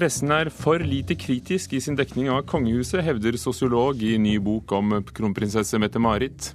Pressen 0.00 0.30
er 0.32 0.48
for 0.48 0.80
lite 0.80 1.12
kritisk 1.12 1.74
i 1.76 1.78
sin 1.84 1.96
dekning 1.98 2.30
av 2.32 2.46
kongehuset, 2.48 3.02
hevder 3.04 3.36
sosiolog 3.36 3.98
i 4.00 4.14
ny 4.16 4.38
bok 4.40 4.72
om 4.72 4.94
kronprinsesse 5.04 5.76
Mette-Marit. 5.76 6.54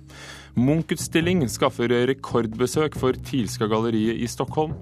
Munch-utstilling 0.57 1.43
skaffer 1.53 1.93
rekordbesøk 2.09 2.97
for 2.97 3.13
Tilska-galleriet 3.29 4.17
i 4.17 4.25
Stockholm. 4.31 4.73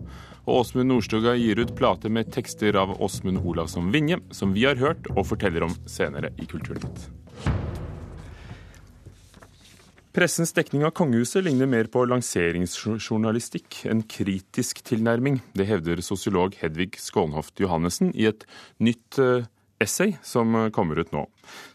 Og 0.46 0.62
Åsmund 0.62 0.94
Nordstoga 0.94 1.34
gir 1.36 1.60
ut 1.60 1.74
plate 1.76 2.08
med 2.08 2.32
tekster 2.32 2.80
av 2.80 2.96
Åsmund 3.04 3.44
Olavsson 3.44 3.92
Vinje, 3.92 4.22
som 4.32 4.56
vi 4.56 4.64
har 4.64 4.80
hørt 4.80 5.12
og 5.12 5.28
forteller 5.34 5.68
om 5.68 5.76
senere 5.84 6.32
i 6.40 6.48
Kulturnytt. 6.48 7.10
Pressens 10.14 10.54
dekning 10.54 10.84
av 10.86 10.92
kongehuset 10.94 11.42
ligner 11.42 11.66
mer 11.66 11.88
på 11.90 12.04
lanseringsjournalistikk 12.06 13.80
enn 13.90 14.04
kritisk 14.06 14.84
tilnærming. 14.86 15.40
Det 15.58 15.66
hevder 15.66 16.04
sosiolog 16.06 16.54
Hedvig 16.60 17.00
Skånhoft 17.02 17.58
Johannessen 17.58 18.12
i 18.14 18.28
et 18.30 18.46
nytt 18.78 19.18
eh, 19.18 19.48
essay 19.82 20.14
som 20.22 20.54
kommer 20.76 21.02
ut 21.02 21.10
nå. 21.18 21.26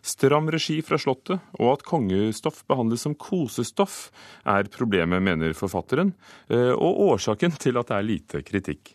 Stram 0.06 0.46
regi 0.54 0.78
fra 0.86 1.00
Slottet 1.02 1.50
og 1.58 1.72
at 1.72 1.84
kongestoff 1.88 2.62
behandles 2.70 3.02
som 3.08 3.18
kosestoff 3.18 3.98
er 4.46 4.70
problemet, 4.70 5.18
mener 5.18 5.58
forfatteren, 5.58 6.14
eh, 6.46 6.70
og 6.70 7.02
årsaken 7.08 7.58
til 7.58 7.82
at 7.82 7.90
det 7.90 7.98
er 7.98 8.10
lite 8.14 8.46
kritikk. 8.46 8.94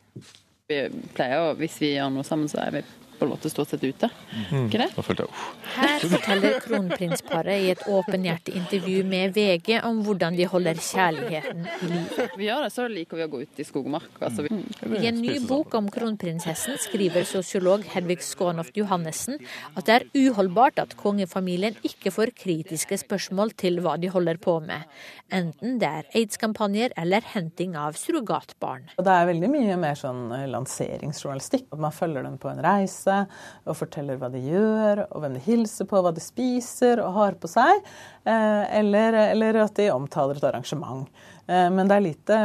Vi 0.72 0.86
pleier 1.20 1.52
Hvis 1.60 1.82
vi 1.84 1.98
gjør 1.98 2.16
noe 2.16 2.24
sammen, 2.24 2.48
så 2.48 2.64
er 2.64 2.78
vi 2.80 2.88
på 3.24 3.30
en 3.30 3.34
måte 3.38 3.52
stort 3.52 3.72
sett 3.72 3.84
ute. 3.84 4.10
Mm. 4.52 4.68
Ikke 4.68 4.82
det? 4.82 4.90
Her 5.78 6.04
forteller 6.12 6.58
kronprinsparet 6.64 7.64
i 7.64 7.70
et 7.72 7.84
åpenhjertig 7.88 8.56
intervju 8.60 9.04
med 9.08 9.34
VG 9.38 9.80
om 9.88 10.02
hvordan 10.04 10.36
de 10.36 10.48
holder 10.50 10.80
kjærligheten 10.84 11.64
i 11.64 11.92
live. 11.92 12.28
Vi 12.38 12.50
gjør 12.50 12.66
det, 12.66 12.72
så 12.76 12.88
liker 12.92 13.20
vi 13.20 13.26
å 13.26 13.32
gå 13.32 13.44
ut 13.46 13.62
i 13.64 13.68
skog 13.68 13.88
og 13.88 13.96
mark. 13.96 14.20
Altså, 14.20 14.46
mm. 14.50 14.98
I 15.00 15.08
en 15.10 15.22
ny 15.24 15.38
bok 15.48 15.76
om 15.80 15.88
kronprinsessen 15.94 16.80
skriver 16.84 17.28
sosiolog 17.30 17.86
Hedvig 17.94 18.20
Skånoft 18.26 18.78
Johannessen 18.80 19.40
at 19.74 19.88
det 19.88 19.96
er 19.96 20.08
uholdbart 20.18 20.82
at 20.84 20.98
kongefamilien 21.00 21.78
ikke 21.88 22.12
får 22.14 22.34
kritiske 22.44 23.00
spørsmål 23.06 23.56
til 23.60 23.80
hva 23.84 23.96
de 24.02 24.12
holder 24.12 24.40
på 24.44 24.58
med, 24.66 24.84
enten 25.34 25.80
det 25.82 25.90
er 25.90 26.10
aids-kampanjer 26.18 26.94
eller 27.00 27.24
henting 27.34 27.78
av 27.80 27.98
surrogatbarn. 28.00 28.92
Det 29.00 29.16
er 29.16 29.30
veldig 29.32 29.50
mye 29.54 29.80
mer 29.80 29.98
sånn 30.00 30.28
lanseringsjournalistikk. 30.52 31.70
At 31.74 31.82
man 31.82 31.96
følger 31.96 32.26
dem 32.26 32.38
på 32.42 32.52
en 32.52 32.62
reise 32.64 33.13
og 33.68 33.78
forteller 33.80 34.20
hva 34.22 34.30
de 34.34 34.42
gjør, 34.44 35.06
og 35.10 35.24
hvem 35.24 35.38
de 35.38 35.44
hilser 35.48 35.90
på, 35.90 36.02
hva 36.04 36.14
de 36.16 36.24
spiser 36.24 37.02
og 37.04 37.18
har 37.18 37.38
på 37.42 37.52
seg. 37.52 37.84
Eh, 38.26 38.64
eller, 38.80 39.20
eller 39.34 39.64
at 39.66 39.76
de 39.80 39.92
omtaler 39.94 40.40
et 40.40 40.50
arrangement. 40.50 41.06
Eh, 41.48 41.70
men 41.74 41.90
det 41.90 41.98
er 41.98 42.08
lite 42.08 42.42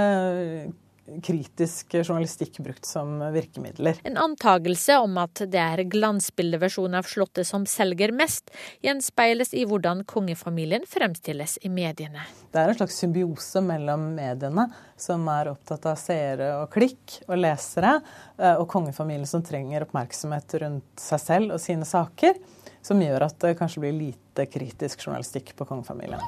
kritisk 1.22 1.94
journalistikk 1.94 2.58
brukt 2.58 2.86
som 2.86 3.18
virkemidler. 3.32 4.00
En 4.02 4.16
antagelse 4.16 4.98
om 4.98 5.18
at 5.22 5.42
det 5.50 5.60
er 5.60 5.82
glansbildeversjonen 5.90 6.98
av 6.98 7.08
Slottet 7.08 7.48
som 7.48 7.66
selger 7.68 8.12
mest, 8.14 8.52
gjenspeiles 8.84 9.54
i 9.56 9.64
hvordan 9.68 10.04
kongefamilien 10.08 10.86
fremstilles 10.88 11.58
i 11.62 11.72
mediene. 11.72 12.26
Det 12.52 12.60
er 12.60 12.72
en 12.72 12.78
slags 12.78 13.00
symbiose 13.00 13.62
mellom 13.64 14.10
mediene, 14.16 14.68
som 14.96 15.26
er 15.32 15.52
opptatt 15.52 15.88
av 15.90 15.98
seere 16.00 16.52
og 16.62 16.70
klikk 16.74 17.20
og 17.26 17.36
lesere, 17.40 17.98
eh, 18.38 18.54
og 18.54 18.68
kongefamilien 18.70 19.28
som 19.28 19.44
trenger 19.44 19.86
oppmerksomhet 19.86 20.58
rundt 20.62 21.02
seg 21.02 21.24
selv 21.24 21.58
og 21.58 21.62
sine 21.62 21.88
saker, 21.88 22.40
som 22.82 23.00
gjør 23.02 23.26
at 23.28 23.36
det 23.44 23.56
kanskje 23.58 23.84
blir 23.84 23.96
lite 23.96 24.48
kritisk 24.48 25.06
journalistikk 25.06 25.54
på 25.58 25.66
kongefamilien. 25.68 26.22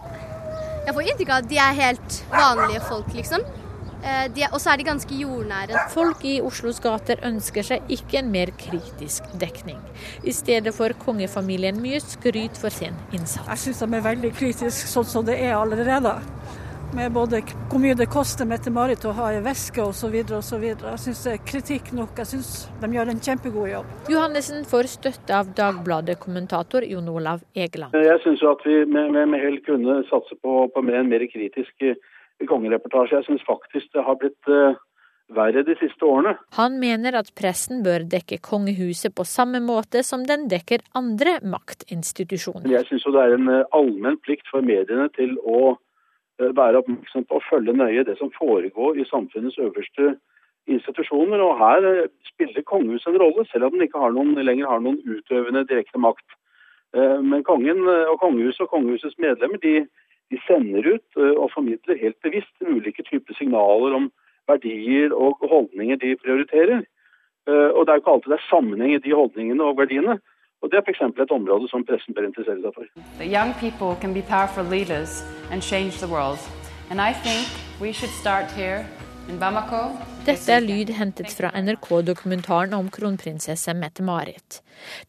Jeg 0.87 0.97
får 0.97 1.11
inntrykk 1.11 1.33
av 1.33 1.43
at 1.45 1.51
de 1.51 1.59
er 1.63 1.83
helt 1.85 2.23
vanlige 2.33 2.81
folk, 2.89 3.13
liksom. 3.15 3.45
Eh, 4.01 4.49
og 4.53 4.61
så 4.61 4.73
er 4.73 4.81
de 4.81 4.89
ganske 4.89 5.17
jordnære. 5.23 5.85
Folk 5.93 6.25
i 6.25 6.39
Oslos 6.45 6.81
gater 6.81 7.21
ønsker 7.27 7.67
seg 7.67 7.93
ikke 7.93 8.21
en 8.23 8.33
mer 8.33 8.53
kritisk 8.61 9.29
dekning. 9.41 9.81
I 10.25 10.33
stedet 10.37 10.73
får 10.77 10.97
kongefamilien 11.05 11.81
mye 11.83 12.01
skryt 12.01 12.57
for 12.61 12.73
sin 12.73 12.97
innsats. 13.13 13.49
Jeg 13.49 13.65
syns 13.67 13.85
de 13.85 13.99
er 13.99 14.09
veldig 14.11 14.35
kritiske 14.37 14.89
sånn 14.89 15.09
som 15.09 15.27
det 15.29 15.37
er 15.45 15.59
allerede. 15.59 16.17
Med 16.91 17.13
både 17.15 17.39
hvor 17.71 17.79
mye 17.79 17.95
det 17.95 18.09
koster 18.11 18.49
Mette-Marit 18.51 19.05
å 19.07 19.13
ha 19.15 19.29
ei 19.31 19.43
veske 19.45 19.79
osv. 19.85 20.17
osv. 20.35 20.65
Jeg 20.65 21.03
syns 21.05 21.21
det 21.23 21.35
er 21.37 21.45
kritikk 21.47 21.93
nok. 21.95 22.17
Jeg 22.19 22.31
syns 22.33 22.51
de 22.81 22.91
gjør 22.97 23.13
en 23.13 23.21
kjempegod 23.29 23.69
jobb. 23.71 23.93
Johannessen 24.11 24.65
får 24.67 24.89
støtte 24.97 25.37
av 25.37 25.53
Dagbladet-kommentator 25.61 26.89
Jon 26.91 27.13
Olav 27.13 27.45
Egeland. 27.55 27.95
Jeg 27.95 28.19
syns 28.25 28.43
at 28.43 28.65
vi 28.67 28.81
med, 28.91 29.13
med, 29.15 29.31
med 29.37 29.45
hell 29.45 29.61
kunne 29.69 30.01
satse 30.11 30.35
på, 30.43 30.65
på 30.75 30.83
mer, 30.83 31.05
en 31.05 31.13
mer 31.13 31.29
kritisk 31.31 31.87
kongereportasje. 32.49 33.19
Jeg 33.19 33.27
syns 33.29 33.45
faktisk 33.47 33.91
det 33.97 34.05
har 34.07 34.17
blitt 34.21 34.51
uh, 34.51 34.79
verre 35.35 35.63
de 35.67 35.77
siste 35.81 36.07
årene. 36.07 36.35
Han 36.57 36.79
mener 36.83 37.19
at 37.21 37.33
pressen 37.39 37.85
bør 37.87 38.07
dekke 38.15 38.41
kongehuset 38.45 39.15
på 39.17 39.27
samme 39.29 39.61
måte 39.65 40.03
som 40.07 40.25
den 40.29 40.49
dekker 40.53 40.85
andre 40.99 41.39
maktinstitusjoner. 41.45 42.71
Jeg 42.71 42.89
syns 42.89 43.07
det 43.07 43.23
er 43.23 43.37
en 43.37 43.53
uh, 43.53 43.69
allmenn 43.77 44.19
plikt 44.25 44.51
for 44.53 44.65
mediene 44.67 45.11
til 45.19 45.37
å 45.45 45.77
uh, 45.77 46.51
være 46.57 46.83
oppmerksom 46.83 47.29
på 47.29 47.39
å 47.39 47.47
følge 47.51 47.77
nøye 47.77 48.05
det 48.09 48.19
som 48.21 48.33
foregår 48.39 49.01
i 49.01 49.09
samfunnets 49.11 49.61
øverste 49.61 50.15
institusjoner. 50.71 51.41
Og 51.45 51.57
her 51.61 51.89
spiller 52.29 52.67
kongehuset 52.67 53.13
en 53.13 53.23
rolle, 53.23 53.47
selv 53.51 53.69
om 53.69 53.77
den 53.77 53.89
ikke 53.89 54.03
har 54.03 54.13
noen, 54.15 54.37
lenger 54.39 54.71
har 54.71 54.85
noen 54.85 55.01
utøvende 55.05 55.67
direkte 55.69 55.99
makt. 55.99 56.27
Men 56.93 57.45
kongen 57.47 57.85
og 57.87 58.17
kongehuset 58.19 58.65
og 58.65 58.73
kongehusets 58.73 59.15
medlemmer 59.23 59.61
de 59.63 59.85
de 60.31 60.39
sender 60.47 60.95
ut 60.95 61.09
eh, 61.23 61.35
og 61.43 61.51
formidler 61.55 62.03
helt 62.05 62.19
bevisst 62.23 62.57
ulike 62.63 63.03
typer 63.11 63.35
signaler 63.35 63.97
om 63.99 64.11
verdier 64.51 65.15
og 65.15 65.39
holdninger 65.53 65.97
de 65.97 66.17
prioriterer. 66.23 66.85
Eh, 67.49 67.71
og 67.77 67.81
det 67.87 67.93
er 67.93 67.99
jo 67.99 68.03
ikke 68.03 68.15
alltid 68.15 68.33
det 68.33 68.39
er 68.41 68.51
sammenheng 68.51 68.95
i 68.95 69.03
de 69.07 69.17
holdningene 69.21 69.65
og 69.65 69.77
verdiene. 69.83 70.19
Og 70.63 70.71
Det 70.71 70.77
er 70.77 70.85
f.eks. 70.87 71.01
et 71.23 71.31
område 71.31 71.69
som 71.69 71.85
pressen 71.89 72.15
bør 72.15 72.27
interessere 72.29 72.61
seg 72.61 72.75
for. 72.77 72.85
Young 73.37 73.53
people 73.65 73.97
can 74.03 74.13
be 74.15 74.23
powerful 74.23 74.65
leaders 74.77 75.25
and 75.51 75.63
change 75.63 75.93
the 76.05 76.11
world. 76.17 76.41
And 76.91 77.01
I 77.01 77.13
think 77.25 77.47
we 77.81 77.93
should 77.93 78.15
start 78.23 78.53
here 78.53 78.85
dette 79.31 80.51
er 80.51 80.65
lyd 80.65 80.91
hentet 80.97 81.31
fra 81.31 81.53
NRK-dokumentaren 81.55 82.73
om 82.75 82.89
kronprinsesse 82.91 83.73
Mette-Marit. 83.79 84.59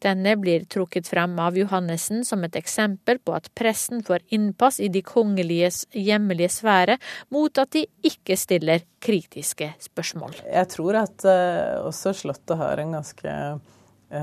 Denne 0.03 0.35
blir 0.37 0.67
trukket 0.69 1.09
frem 1.09 1.33
av 1.41 1.57
Johannessen 1.57 2.21
som 2.27 2.45
et 2.45 2.55
eksempel 2.59 3.17
på 3.17 3.33
at 3.33 3.49
pressen 3.57 4.03
får 4.05 4.21
innpass 4.29 4.77
i 4.83 4.91
de 4.93 5.01
kongeliges 5.01 5.87
hjemlige 5.97 6.51
sfære 6.53 6.99
mot 7.33 7.63
at 7.63 7.73
de 7.73 7.87
ikke 8.05 8.37
stiller 8.37 8.85
kritiske 9.01 9.71
spørsmål. 9.89 10.37
Jeg 10.45 10.69
tror 10.75 11.01
at 11.01 11.25
uh, 11.25 11.81
også 11.87 12.13
Slottet 12.21 12.61
har 12.61 12.83
en 12.83 12.99
ganske 12.99 13.37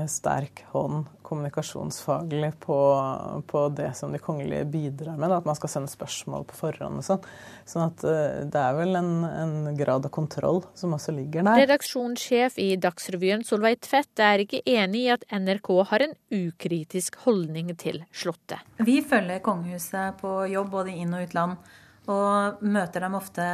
sterk 0.07 0.63
hånd 0.73 1.07
kommunikasjonsfaglig 1.29 2.51
på, 2.59 2.77
på, 3.47 3.69
det 3.69 3.93
som 3.93 4.11
de 4.11 4.19
kongelige 4.19 4.65
bidrar 4.65 5.17
med. 5.17 5.31
At 5.31 5.45
man 5.45 5.57
skal 5.57 5.69
sende 5.69 5.91
spørsmål 5.91 6.47
på 6.49 6.57
forhånd 6.57 7.01
og 7.01 7.05
sånn. 7.05 7.27
Sånn 7.69 7.85
at 7.85 8.05
eh, 8.07 8.39
det 8.49 8.63
er 8.63 8.77
vel 8.77 8.97
en, 8.97 9.11
en, 9.27 9.53
grad 9.77 10.07
av 10.07 10.13
kontroll 10.15 10.63
som 10.79 10.95
også 10.97 11.13
ligger 11.13 11.45
der. 11.45 11.61
Redaksjonssjef 11.63 12.57
i 12.61 12.71
Dagsrevyen 12.81 13.45
Solveig 13.45 13.77
Tvedt 13.85 14.23
er 14.25 14.45
ikke 14.45 14.63
enig 14.65 15.05
i 15.05 15.11
at 15.13 15.27
NRK 15.29 15.71
har 15.91 16.07
en 16.07 16.17
ukritisk 16.33 17.21
holdning 17.27 17.75
til 17.77 18.01
Slottet. 18.09 18.65
Vi 18.81 18.99
følger 19.05 19.43
kongehuset 19.45 20.17
på 20.21 20.33
jobb 20.49 20.73
både 20.79 20.97
inn- 20.97 21.13
og 21.13 21.29
utland, 21.29 21.71
og 22.09 22.61
møter 22.65 23.05
dem 23.05 23.17
ofte 23.19 23.45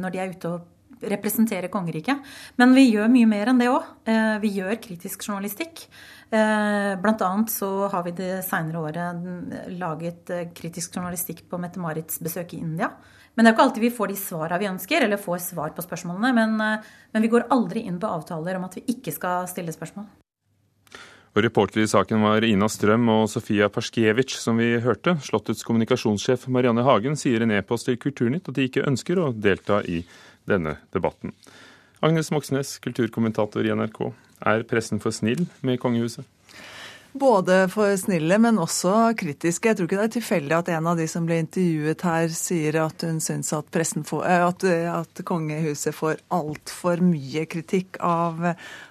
når 0.00 0.14
de 0.14 0.18
er 0.18 0.34
ute 0.34 0.50
og 0.50 0.70
representerer 1.00 1.70
kongeriket. 1.72 2.20
Men 2.60 2.74
vi 2.76 2.86
gjør 2.90 3.10
mye 3.12 3.28
mer 3.30 3.50
enn 3.50 3.62
det 3.62 3.70
òg. 3.72 3.88
Eh, 4.08 4.36
vi 4.42 4.52
gjør 4.58 4.78
kritisk 4.82 5.26
journalistikk. 5.26 5.86
Eh, 6.30 6.94
blant 7.02 7.22
annet 7.22 7.52
så 7.52 7.88
har 7.92 8.06
vi 8.06 8.14
det 8.18 8.32
seinere 8.46 8.82
året 8.82 9.70
laget 9.78 10.30
eh, 10.34 10.48
kritisk 10.56 10.96
journalistikk 10.96 11.44
på 11.50 11.60
Mette-Marits 11.62 12.20
besøk 12.24 12.54
i 12.54 12.62
India. 12.62 12.90
Men 13.34 13.44
det 13.44 13.50
er 13.50 13.52
jo 13.52 13.56
ikke 13.56 13.68
alltid 13.68 13.86
vi 13.86 13.94
får 13.94 14.12
de 14.12 14.18
svara 14.18 14.58
vi 14.62 14.70
ønsker, 14.70 15.04
eller 15.04 15.20
får 15.20 15.42
svar 15.42 15.74
på 15.74 15.82
spørsmålene. 15.82 16.34
Men, 16.36 16.58
men, 16.58 17.22
vi 17.22 17.32
går 17.32 17.48
aldri 17.54 17.82
inn 17.88 17.98
på 17.98 18.10
avtaler 18.10 18.60
om 18.60 18.68
at 18.68 18.78
vi 18.78 18.86
ikke 18.94 19.14
skal 19.14 19.48
stille 19.50 19.74
spørsmål. 19.74 20.06
Og 21.34 21.42
Reportere 21.42 21.82
i 21.82 21.90
saken 21.90 22.22
var 22.22 22.44
Ina 22.46 22.68
Strøm 22.70 23.08
og 23.10 23.24
Sofia 23.26 23.66
Perskiewicz, 23.72 24.36
som 24.38 24.60
vi 24.62 24.76
hørte. 24.78 25.16
Slottets 25.18 25.66
kommunikasjonssjef 25.66 26.46
Marianne 26.46 26.84
Hagen 26.86 27.18
sier 27.18 27.42
i 27.42 27.48
en 27.48 27.56
e-post 27.56 27.88
til 27.88 27.98
Kulturnytt 27.98 28.52
at 28.52 28.54
de 28.54 28.68
ikke 28.68 28.84
ønsker 28.86 29.18
å 29.18 29.32
delta 29.34 29.80
i 29.82 30.04
denne 30.46 30.76
debatten. 30.94 31.34
Agnes 32.04 32.30
Moxnes, 32.30 32.76
kulturkommentator 32.84 33.66
i 33.66 33.74
NRK. 33.74 33.98
Er 34.46 34.62
pressen 34.70 35.02
for 35.02 35.16
snill 35.16 35.42
med 35.66 35.82
kongehuset? 35.82 36.22
Både 37.14 37.68
for 37.70 37.94
snille, 37.94 38.40
men 38.42 38.56
også 38.58 39.12
kritiske. 39.14 39.68
Jeg 39.70 39.78
tror 39.78 39.86
ikke 39.86 39.98
det 40.00 40.06
er 40.08 40.14
tilfeldig 40.16 40.56
at 40.56 40.70
en 40.74 40.88
av 40.90 40.98
de 40.98 41.04
som 41.06 41.28
ble 41.28 41.36
intervjuet 41.44 42.02
her, 42.02 42.26
sier 42.34 42.78
at 42.82 43.04
hun 43.06 43.20
syns 43.22 43.52
at, 43.54 43.78
eh, 43.78 44.42
at, 44.42 44.66
at, 44.90 45.22
kongehuset 45.22 45.94
får 45.94 46.18
altfor 46.34 47.04
mye 47.06 47.46
kritikk 47.46 48.00
av, 48.02 48.42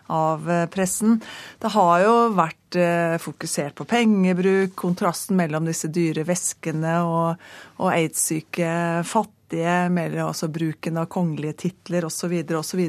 av, 0.08 0.48
pressen. 0.72 1.20
Det 1.60 1.74
har 1.76 2.06
jo 2.06 2.16
vært 2.40 2.80
eh, 2.80 3.20
fokusert 3.20 3.76
på 3.82 3.90
pengebruk, 3.92 4.72
kontrasten 4.80 5.36
mellom 5.44 5.68
disse 5.68 5.92
dyre 5.92 6.24
veskene 6.24 7.02
og, 7.04 7.44
og 7.84 7.92
aids-syke 7.92 8.72
fattige 9.04 9.43
det 9.54 9.76
melder 9.94 10.26
også 10.26 10.50
bruken 10.54 10.98
av 11.00 11.08
kongelige 11.14 11.58
titler 11.68 12.08
osv. 12.08 12.34
osv. 12.58 12.84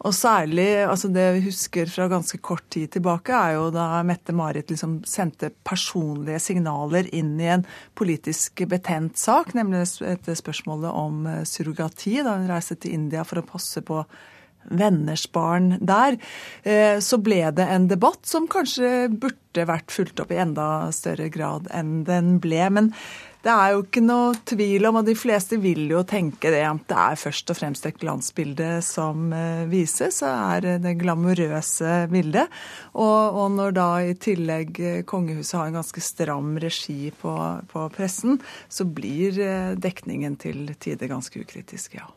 Og 0.00 0.14
særlig, 0.16 0.68
altså 0.86 1.10
det 1.12 1.26
vi 1.36 1.44
husker 1.48 1.90
fra 1.92 2.08
ganske 2.08 2.40
kort 2.40 2.64
tid 2.72 2.94
tilbake, 2.94 3.36
er 3.36 3.58
jo 3.58 3.68
da 3.74 4.00
Mette-Marit 4.06 4.72
liksom 4.72 5.00
sendte 5.08 5.52
personlige 5.66 6.40
signaler 6.40 7.10
inn 7.14 7.34
i 7.42 7.50
en 7.58 7.66
politisk 7.98 8.64
betent 8.70 9.20
sak, 9.20 9.52
nemlig 9.58 9.84
etter 10.06 10.38
spørsmålet 10.38 11.00
om 11.02 11.24
eh, 11.28 11.46
surrogati, 11.48 12.20
da 12.24 12.38
hun 12.38 12.48
reiste 12.50 12.78
til 12.80 12.96
India 12.96 13.26
for 13.28 13.42
å 13.42 13.48
passe 13.50 13.84
på 13.84 14.04
venners 14.70 15.24
barn 15.32 15.74
der, 15.80 16.18
eh, 16.62 16.98
så 17.00 17.18
ble 17.18 17.42
det 17.56 17.66
en 17.66 17.88
debatt 17.88 18.26
som 18.28 18.48
kanskje 18.50 19.08
burde 19.10 19.66
vært 19.66 19.90
fulgt 19.92 20.20
opp 20.22 20.32
i 20.32 20.40
enda 20.40 20.90
større 20.94 21.30
grad 21.32 21.68
enn 21.74 22.04
den 22.08 22.38
ble. 22.42 22.68
Men 22.70 22.92
det 23.44 23.52
er 23.52 23.72
jo 23.72 23.82
ikke 23.86 24.02
noe 24.04 24.34
tvil 24.48 24.84
om, 24.90 24.98
og 25.00 25.06
de 25.08 25.14
fleste 25.16 25.56
vil 25.62 25.86
jo 25.88 26.02
tenke 26.08 26.52
det, 26.52 26.60
at 26.66 26.82
det 26.90 26.98
er 27.00 27.20
først 27.20 27.52
og 27.52 27.56
fremst 27.56 27.86
et 27.88 27.98
glansbilde 28.00 28.68
som 28.84 29.32
eh, 29.32 29.64
vises, 29.70 30.20
og 30.26 30.58
er 30.58 30.80
det 30.84 30.96
glamorøse 31.00 31.94
bildet. 32.12 32.52
Og, 32.92 33.38
og, 33.40 33.46
når 33.56 33.76
da 33.78 33.88
i 34.04 34.14
tillegg 34.20 34.82
kongehuset 35.08 35.56
har 35.56 35.70
en 35.70 35.80
ganske 35.80 36.04
stram 36.04 36.52
regi 36.60 37.14
på, 37.22 37.34
på 37.72 37.86
pressen, 37.96 38.40
så 38.68 38.84
blir 38.84 39.40
eh, 39.40 39.72
dekningen 39.80 40.36
til 40.40 40.74
tider 40.76 41.08
ganske 41.10 41.40
ukritisk, 41.40 41.96
ja. 41.96 42.10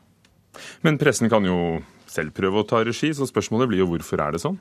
Men 0.86 1.00
pressen 1.02 1.32
kan 1.32 1.48
jo 1.48 1.80
selv 2.12 2.36
prøve 2.36 2.62
å 2.62 2.68
ta 2.68 2.84
regi, 2.86 3.14
så 3.16 3.26
spørsmålet 3.30 3.72
blir 3.72 3.84
jo 3.86 3.90
hvorfor 3.96 4.22
er 4.22 4.36
det 4.36 4.44
sånn? 4.44 4.60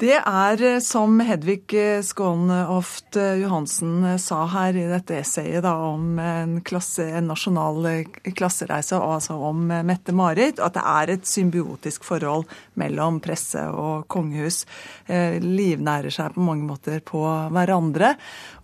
Det 0.00 0.16
er 0.16 0.62
eh, 0.64 0.78
som 0.80 1.18
Hedvig 1.20 1.74
eh, 1.76 1.98
Skånhoft 2.00 3.18
eh, 3.20 3.42
Johansen 3.42 4.06
sa 4.18 4.46
her 4.48 4.72
i 4.72 4.86
dette 4.88 5.18
essayet 5.20 5.60
da, 5.66 5.74
om 5.90 6.16
en, 6.16 6.54
klasse, 6.64 7.04
en, 7.18 7.26
nasjonal 7.28 8.06
klassereise, 8.32 8.96
altså 8.96 9.36
om 9.50 9.66
Mette-Marit, 9.68 10.56
at 10.56 10.78
det 10.78 10.84
er 10.88 11.12
et 11.12 11.28
symbiotisk 11.28 12.06
forhold 12.08 12.48
mellom 12.80 13.18
presse 13.20 13.60
og 13.68 14.06
kongehus. 14.08 14.62
livnærer 15.44 16.12
seg 16.14 16.32
på 16.32 16.44
mange 16.46 16.64
måter 16.64 17.02
på 17.04 17.20
hverandre. 17.52 18.14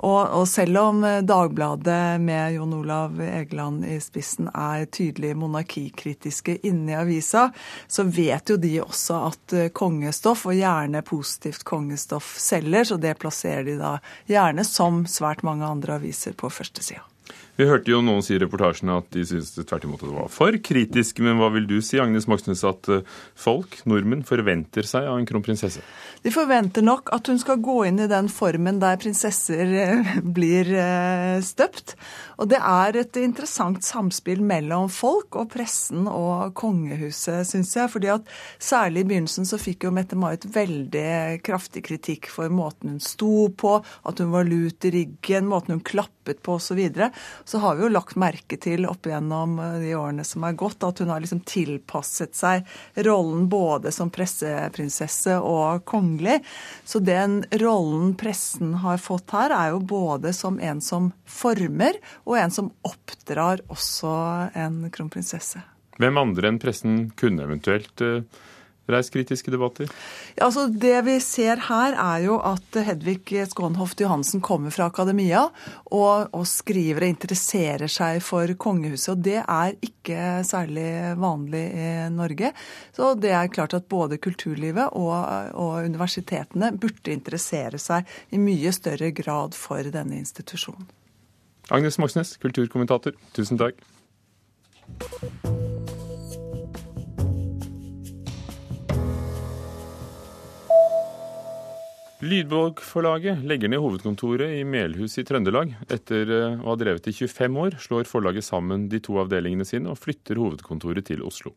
Og, 0.08 0.22
og 0.40 0.46
selv 0.48 0.80
om 0.80 1.04
Dagbladet 1.26 2.16
med 2.22 2.56
Jon 2.56 2.72
Olav 2.78 3.20
Egeland 3.20 3.84
i 3.84 3.98
spissen 4.00 4.48
er 4.54 4.86
tydelig 4.88 5.34
monarkikritiske 5.36 6.58
inne 6.70 6.94
i 6.94 6.98
avisa, 7.02 7.50
så 7.86 8.06
vet 8.08 8.54
jo 8.54 8.58
de 8.62 8.74
også 8.86 9.20
at 9.28 9.56
kongestoff, 9.76 10.46
og 10.48 10.56
gjerne 10.56 11.04
positivt 11.04 11.25
positivt 11.26 11.64
kongestoff 11.64 12.38
selger, 12.38 12.84
så 12.84 12.96
det 12.96 13.18
plasserer 13.18 13.66
de 13.66 13.76
da 13.80 13.96
gjerne, 14.30 14.64
som 14.64 15.04
svært 15.10 15.42
mange 15.46 15.66
andre 15.66 15.98
aviser, 15.98 16.36
på 16.38 16.50
førstesida. 16.52 17.02
Vi 17.56 17.64
hørte 17.64 17.88
jo 17.88 18.02
noen 18.04 18.20
si 18.20 18.34
i 18.36 18.40
reportasjene 18.40 18.98
at 19.00 19.06
de 19.14 19.22
syntes 19.24 19.54
tvert 19.56 19.86
imot 19.88 20.02
at 20.02 20.10
det 20.10 20.16
var 20.18 20.32
for 20.32 20.56
kritisk. 20.60 21.22
Men 21.24 21.38
hva 21.40 21.48
vil 21.54 21.64
du 21.68 21.78
si, 21.80 21.96
Agnes 22.02 22.26
Moxnes, 22.28 22.60
at 22.68 22.90
eh, 22.92 23.06
folk, 23.32 23.78
nordmenn, 23.88 24.26
forventer 24.28 24.84
seg 24.84 25.08
av 25.08 25.16
en 25.16 25.28
kronprinsesse? 25.28 25.80
De 26.20 26.32
forventer 26.34 26.84
nok 26.84 27.08
at 27.16 27.30
hun 27.30 27.40
skal 27.40 27.62
gå 27.64 27.78
inn 27.88 28.02
i 28.04 28.10
den 28.10 28.28
formen 28.32 28.80
der 28.82 28.98
prinsesser 29.00 29.72
eh, 29.72 30.10
blir 30.20 30.68
eh, 30.68 31.38
støpt. 31.44 31.94
Og 32.36 32.50
det 32.52 32.60
er 32.60 33.00
et 33.00 33.16
interessant 33.22 33.80
samspill 33.86 34.42
mellom 34.44 34.90
folk 34.92 35.38
og 35.40 35.48
pressen 35.54 36.04
og 36.10 36.52
kongehuset, 36.60 37.48
syns 37.48 37.72
jeg. 37.78 37.88
fordi 37.92 38.12
at 38.12 38.28
særlig 38.60 39.06
i 39.06 39.08
begynnelsen 39.14 39.48
så 39.48 39.56
fikk 39.60 39.88
jo 39.88 39.94
Mette-Marit 39.96 40.44
veldig 40.52 41.40
kraftig 41.46 41.86
kritikk 41.88 42.28
for 42.28 42.52
måten 42.52 42.98
hun 42.98 43.00
sto 43.00 43.48
på, 43.48 43.78
at 43.80 44.20
hun 44.20 44.34
var 44.34 44.44
lut 44.44 44.84
i 44.84 44.92
ryggen, 44.92 45.48
måten 45.48 45.78
hun 45.78 45.84
klappet 45.86 46.15
på 46.42 46.56
osv. 46.58 46.80
Så, 46.94 47.10
så 47.44 47.60
har 47.62 47.76
vi 47.76 47.86
jo 47.86 47.92
lagt 47.92 48.18
merke 48.20 48.58
til 48.60 48.86
opp 48.90 49.06
igjennom 49.06 49.56
de 49.80 49.92
årene 49.98 50.24
som 50.26 50.44
er 50.46 50.56
gått, 50.58 50.84
at 50.86 51.02
hun 51.02 51.12
har 51.12 51.22
liksom 51.22 51.42
tilpasset 51.46 52.34
seg 52.36 52.66
rollen 53.06 53.46
både 53.52 53.92
som 53.94 54.10
presseprinsesse 54.12 55.38
og 55.38 55.84
kongelig. 55.88 56.40
Så 56.84 57.00
den 57.04 57.42
rollen 57.62 58.14
pressen 58.18 58.74
har 58.82 59.00
fått 59.02 59.34
her, 59.36 59.54
er 59.54 59.74
jo 59.74 59.80
både 59.86 60.34
som 60.36 60.60
en 60.60 60.82
som 60.84 61.12
former 61.26 62.00
og 62.24 62.38
en 62.40 62.52
som 62.54 62.72
oppdrar 62.86 63.62
også 63.72 64.12
en 64.56 64.84
kronprinsesse. 64.92 65.62
Hvem 65.96 66.20
andre 66.20 66.50
enn 66.50 66.60
pressen 66.60 66.98
kunne 67.16 67.46
eventuelt 67.46 68.02
uh, 68.04 68.20
reist 68.90 69.12
kritiske 69.14 69.52
debatter? 69.52 69.90
Ja, 70.36 70.46
altså 70.46 70.66
Det 70.68 70.94
vi 71.06 71.16
ser 71.20 71.60
her, 71.68 71.96
er 71.96 72.24
jo 72.26 72.38
at 72.44 72.78
Hedvig 72.86 73.46
Skånhoft 73.50 74.00
Johansen 74.00 74.42
kommer 74.44 74.74
fra 74.74 74.88
akademia 74.90 75.46
og, 75.90 76.28
og, 76.32 76.44
skriver 76.46 77.06
og 77.06 77.14
interesserer 77.14 77.90
seg 77.90 78.20
for 78.24 78.52
kongehuset. 78.58 79.14
og 79.14 79.24
Det 79.24 79.38
er 79.42 79.76
ikke 79.80 80.42
særlig 80.46 81.16
vanlig 81.20 81.64
i 81.72 81.88
Norge. 82.14 82.52
Så 82.96 83.14
det 83.18 83.32
er 83.34 83.52
klart 83.52 83.74
at 83.74 83.88
både 83.88 84.20
kulturlivet 84.22 84.92
og, 84.92 85.16
og 85.54 85.86
universitetene 85.86 86.72
burde 86.76 87.14
interessere 87.14 87.80
seg 87.82 88.06
i 88.30 88.40
mye 88.40 88.72
større 88.74 89.10
grad 89.16 89.56
for 89.58 89.82
denne 89.82 90.20
institusjonen. 90.20 90.86
Agnes 91.70 91.98
Moxnes, 91.98 92.36
kulturkommentator, 92.38 93.16
tusen 93.34 93.58
takk. 93.58 93.82
Lydbokforlaget 102.24 103.42
legger 103.44 103.68
ned 103.68 103.82
hovedkontoret 103.84 104.54
i 104.56 104.62
Melhus 104.64 105.18
i 105.20 105.24
Trøndelag. 105.28 105.74
Etter 105.92 106.30
eh, 106.32 106.62
å 106.62 106.70
ha 106.70 106.76
drevet 106.80 107.10
i 107.10 107.12
25 107.12 107.58
år, 107.60 107.74
slår 107.76 108.08
forlaget 108.08 108.46
sammen 108.46 108.86
de 108.88 109.02
to 109.04 109.18
avdelingene 109.20 109.66
sine 109.68 109.90
og 109.92 110.00
flytter 110.00 110.40
hovedkontoret 110.40 111.04
til 111.10 111.20
Oslo. 111.28 111.52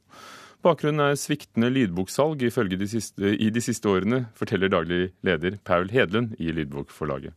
Bakgrunnen 0.59 1.05
er 1.05 1.15
sviktende 1.15 1.69
lydboksalg 1.71 2.43
de 2.43 2.89
siste, 2.91 3.31
i 3.39 3.47
de 3.55 3.63
siste 3.63 3.87
årene, 3.87 4.25
forteller 4.35 4.67
daglig 4.67 5.13
leder 5.23 5.55
Paul 5.63 5.87
Hedlund 5.95 6.35
i 6.43 6.51
Lydbokforlaget. 6.51 7.31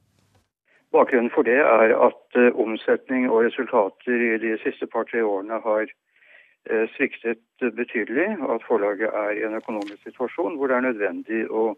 Bakgrunnen 0.90 1.30
for 1.30 1.46
det 1.46 1.60
er 1.62 1.94
at 1.94 2.40
uh, 2.42 2.50
omsetning 2.58 3.30
og 3.30 3.46
resultater 3.46 4.18
i 4.18 4.34
de 4.42 4.56
siste 4.66 4.90
par-tre 4.90 5.22
årene 5.22 5.62
har 5.62 5.86
uh, 5.86 6.84
sviktet 6.98 7.70
betydelig, 7.78 8.32
og 8.42 8.58
at 8.58 8.66
forlaget 8.66 9.14
er 9.14 9.38
i 9.38 9.46
en 9.46 9.54
økonomisk 9.62 10.02
situasjon 10.10 10.58
hvor 10.58 10.66
det 10.66 10.80
er 10.80 10.88
nødvendig 10.90 11.46
å 11.46 11.70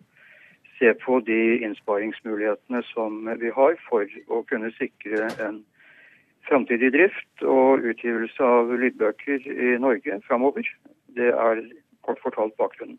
se 0.79 0.94
på 1.05 1.21
de 1.26 1.41
innsparingsmulighetene 1.65 2.82
som 2.91 3.25
vi 3.41 3.53
har 3.55 3.79
for 3.88 4.09
å 4.29 4.43
kunne 4.50 4.73
sikre 4.79 5.32
en 5.47 5.62
framtidig 6.49 6.93
drift 6.93 7.44
og 7.49 7.87
utgivelse 7.91 8.45
av 8.45 8.73
lydbøker 8.81 9.47
i 9.49 9.75
Norge 9.81 10.21
framover. 10.28 10.69
Det 11.16 11.31
er 11.33 11.62
kort 12.04 12.21
fortalt 12.25 12.57
bakgrunnen. 12.61 12.99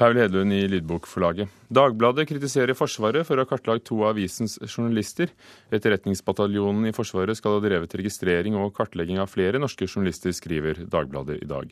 Paul 0.00 0.16
Hedlund 0.16 0.54
i 0.56 0.62
Lydbokforlaget. 0.64 1.50
Dagbladet 1.68 2.24
kritiserer 2.30 2.72
Forsvaret 2.72 3.26
for 3.28 3.36
å 3.36 3.44
ha 3.44 3.48
kartlagt 3.50 3.84
to 3.90 3.98
av 4.00 4.14
avisens 4.14 4.54
journalister. 4.64 5.28
Etterretningsbataljonen 5.76 6.88
i 6.88 6.92
Forsvaret 6.96 7.36
skal 7.36 7.58
ha 7.58 7.60
drevet 7.60 7.98
registrering 8.00 8.56
og 8.56 8.72
kartlegging 8.78 9.20
av 9.20 9.28
flere 9.28 9.60
norske 9.60 9.84
journalister, 9.84 10.32
skriver 10.32 10.86
Dagbladet 10.88 11.42
i 11.44 11.50
dag. 11.50 11.68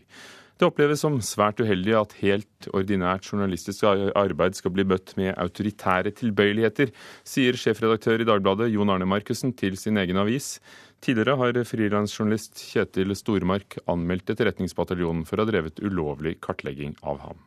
Det 0.60 0.68
oppleves 0.68 1.00
som 1.00 1.16
svært 1.24 1.64
uheldig 1.64 1.96
at 1.96 2.14
helt 2.20 2.68
ordinært 2.76 3.32
journalistisk 3.32 3.88
arbeid 3.88 4.60
skal 4.60 4.76
bli 4.76 4.84
møtt 4.92 5.16
med 5.16 5.32
autoritære 5.32 6.12
tilbøyeligheter, 6.20 6.92
sier 7.24 7.56
sjefredaktør 7.56 8.20
i 8.20 8.28
Dagbladet 8.28 8.68
Jon 8.74 8.92
Arne 8.92 9.08
Markussen 9.08 9.56
til 9.56 9.80
sin 9.80 9.96
egen 10.04 10.20
avis. 10.20 10.58
Tidligere 11.00 11.40
har 11.40 11.64
frilansjournalist 11.64 12.60
Kjetil 12.74 13.16
Stormark 13.16 13.80
anmeldt 13.88 14.36
Etterretningsbataljonen 14.36 15.24
for 15.24 15.40
å 15.40 15.46
ha 15.46 15.54
drevet 15.54 15.80
ulovlig 15.80 16.36
kartlegging 16.44 16.98
av 17.00 17.22
ham. 17.24 17.46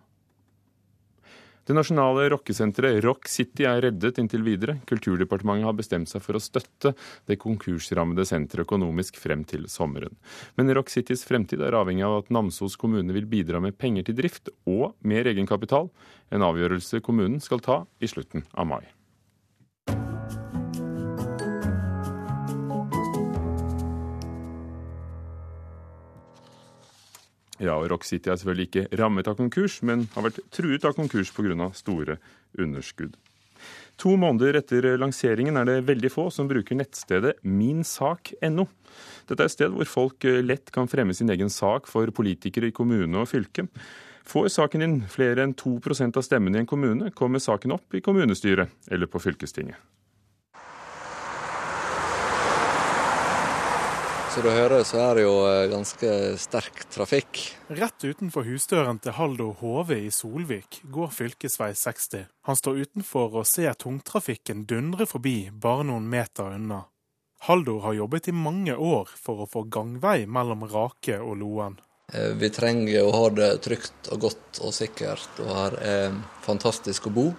Det 1.72 1.76
nasjonale 1.78 2.26
rockesenteret 2.34 2.98
Rock 3.06 3.30
City 3.32 3.64
er 3.64 3.78
reddet 3.86 4.18
inntil 4.20 4.42
videre. 4.44 4.74
Kulturdepartementet 4.90 5.70
har 5.70 5.78
bestemt 5.78 6.12
seg 6.12 6.20
for 6.20 6.36
å 6.36 6.42
støtte 6.44 6.92
det 7.32 7.38
konkursrammede 7.40 8.26
senteret 8.28 8.66
økonomisk 8.66 9.16
frem 9.16 9.46
til 9.48 9.70
sommeren. 9.72 10.18
Men 10.60 10.76
Rock 10.76 10.92
Citys 10.92 11.24
fremtid 11.24 11.64
er 11.64 11.80
avhengig 11.80 12.04
av 12.04 12.18
at 12.18 12.36
Namsos 12.36 12.76
kommune 12.76 13.16
vil 13.16 13.32
bidra 13.38 13.64
med 13.64 13.80
penger 13.80 14.10
til 14.10 14.20
drift 14.20 14.52
og 14.68 14.98
mer 15.00 15.32
egenkapital, 15.32 15.88
en 16.36 16.50
avgjørelse 16.52 17.00
kommunen 17.08 17.40
skal 17.40 17.64
ta 17.64 17.86
i 18.04 18.12
slutten 18.12 18.44
av 18.52 18.68
mai. 18.68 18.84
Ja, 27.62 27.76
og 27.78 27.92
Rock 27.92 28.08
City 28.08 28.32
er 28.32 28.40
selvfølgelig 28.42 28.70
ikke 28.70 28.98
rammet 28.98 29.28
av 29.30 29.38
konkurs, 29.38 29.82
men 29.86 30.08
har 30.16 30.26
vært 30.26 30.40
truet 30.54 30.86
av 30.88 30.96
konkurs 30.98 31.30
pga. 31.36 31.70
store 31.78 32.18
underskudd. 32.58 33.18
To 34.02 34.16
måneder 34.18 34.58
etter 34.58 34.88
lanseringen 34.98 35.60
er 35.62 35.68
det 35.70 35.82
veldig 35.86 36.10
få 36.10 36.30
som 36.34 36.48
bruker 36.50 36.80
nettstedet 36.80 37.36
minsak.no. 37.46 38.66
Dette 39.30 39.44
er 39.44 39.46
et 39.46 39.54
sted 39.54 39.76
hvor 39.76 39.86
folk 39.86 40.26
lett 40.42 40.72
kan 40.74 40.90
fremme 40.90 41.14
sin 41.14 41.30
egen 41.30 41.54
sak 41.54 41.86
for 41.88 42.10
politikere 42.10 42.72
i 42.72 42.76
kommune 42.76 43.22
og 43.22 43.30
fylke. 43.30 43.68
Får 44.26 44.50
saken 44.56 44.82
din 44.82 45.00
flere 45.12 45.46
enn 45.46 45.54
2% 45.58 46.18
av 46.18 46.26
stemmene 46.26 46.58
i 46.58 46.64
en 46.64 46.70
kommune, 46.70 47.14
kommer 47.14 47.42
saken 47.42 47.78
opp 47.78 47.94
i 47.94 48.02
kommunestyret 48.02 48.74
eller 48.90 49.10
på 49.10 49.22
fylkestinget. 49.22 49.78
Som 54.32 54.44
du 54.44 54.50
hører 54.50 54.86
så 54.88 55.00
er 55.04 55.18
det 55.18 55.24
jo 55.26 55.34
eh, 55.44 55.66
ganske 55.68 56.12
sterk 56.40 56.86
trafikk. 56.94 57.42
Rett 57.68 58.06
utenfor 58.06 58.46
husdøren 58.48 59.02
til 59.04 59.18
Haldor 59.18 59.58
Hove 59.60 59.98
i 60.06 60.08
Solvik 60.08 60.78
går 60.88 61.12
fylkesvei 61.12 61.74
60. 61.76 62.30
Han 62.48 62.56
står 62.56 62.80
utenfor 62.86 63.36
og 63.42 63.50
ser 63.50 63.76
tungtrafikken 63.76 64.64
dundre 64.70 65.04
forbi 65.12 65.50
bare 65.52 65.84
noen 65.90 66.08
meter 66.08 66.56
unna. 66.56 66.86
Haldor 67.50 67.84
har 67.84 68.00
jobbet 68.00 68.32
i 68.32 68.38
mange 68.38 68.78
år 68.80 69.12
for 69.20 69.44
å 69.44 69.50
få 69.52 69.66
gangvei 69.68 70.22
mellom 70.24 70.64
Rake 70.72 71.20
og 71.20 71.36
Loen. 71.44 71.76
Eh, 72.16 72.32
vi 72.40 72.54
trenger 72.56 73.04
å 73.04 73.12
ha 73.12 73.30
det 73.36 73.52
trygt 73.68 74.14
og 74.16 74.30
godt 74.30 74.64
og 74.64 74.72
sikkert, 74.80 75.28
og 75.44 75.56
her 75.60 75.80
er 75.84 76.20
fantastisk 76.48 77.12
å 77.12 77.18
bo. 77.20 77.32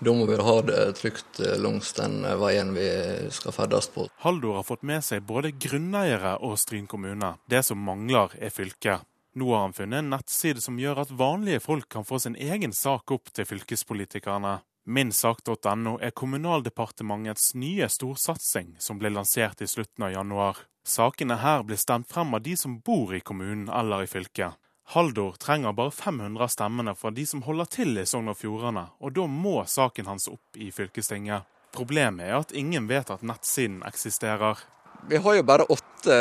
Da 0.00 0.12
må 0.14 0.28
vi 0.30 0.36
ha 0.38 0.56
det 0.62 0.82
trygt 1.00 1.40
eh, 1.42 1.56
langs 1.58 1.90
den 1.96 2.20
eh, 2.24 2.36
veien 2.38 2.70
vi 2.76 2.86
skal 3.34 3.54
ferdes 3.54 3.88
på. 3.90 4.06
Haldor 4.22 4.60
har 4.60 4.66
fått 4.66 4.86
med 4.86 5.02
seg 5.02 5.24
både 5.26 5.50
grunneiere 5.58 6.36
og 6.46 6.54
Stryn 6.62 6.86
kommune. 6.86 7.34
Det 7.50 7.64
som 7.66 7.82
mangler, 7.82 8.30
er 8.38 8.54
fylket. 8.54 9.02
Nå 9.38 9.50
har 9.50 9.66
han 9.66 9.74
funnet 9.74 10.02
en 10.02 10.12
nettside 10.14 10.62
som 10.62 10.78
gjør 10.78 11.02
at 11.02 11.10
vanlige 11.14 11.62
folk 11.62 11.88
kan 11.90 12.06
få 12.06 12.20
sin 12.22 12.38
egen 12.38 12.72
sak 12.74 13.10
opp 13.14 13.32
til 13.34 13.46
fylkespolitikerne. 13.46 14.60
Minsak.no 14.88 15.98
er 16.00 16.14
Kommunaldepartementets 16.16 17.52
nye 17.58 17.90
storsatsing 17.92 18.76
som 18.80 19.02
ble 19.02 19.10
lansert 19.12 19.60
i 19.62 19.68
slutten 19.68 20.06
av 20.06 20.14
januar. 20.14 20.62
Sakene 20.88 21.36
her 21.42 21.66
blir 21.66 21.76
stemt 21.76 22.08
frem 22.08 22.32
av 22.38 22.46
de 22.46 22.54
som 22.56 22.78
bor 22.80 23.12
i 23.14 23.20
kommunen 23.20 23.68
eller 23.68 24.06
i 24.06 24.10
fylket. 24.10 24.56
Haldor 24.90 25.32
trenger 25.32 25.72
bare 25.72 25.90
500 25.90 26.48
stemmene 26.48 26.94
fra 26.96 27.10
de 27.10 27.26
som 27.28 27.42
holder 27.44 27.66
til 27.68 27.98
i 28.00 28.06
Sogn 28.08 28.30
og 28.32 28.38
Fjordane, 28.40 28.86
og 29.04 29.12
da 29.18 29.26
må 29.28 29.60
saken 29.68 30.08
hans 30.08 30.30
opp 30.32 30.56
i 30.56 30.70
fylkestinget. 30.72 31.44
Problemet 31.76 32.24
er 32.24 32.38
at 32.38 32.54
ingen 32.56 32.88
vet 32.88 33.12
at 33.12 33.20
nettsiden 33.20 33.82
eksisterer. 33.84 34.62
Vi 35.10 35.20
har 35.20 35.36
jo 35.36 35.44
bare 35.44 35.68
åtte 35.68 36.16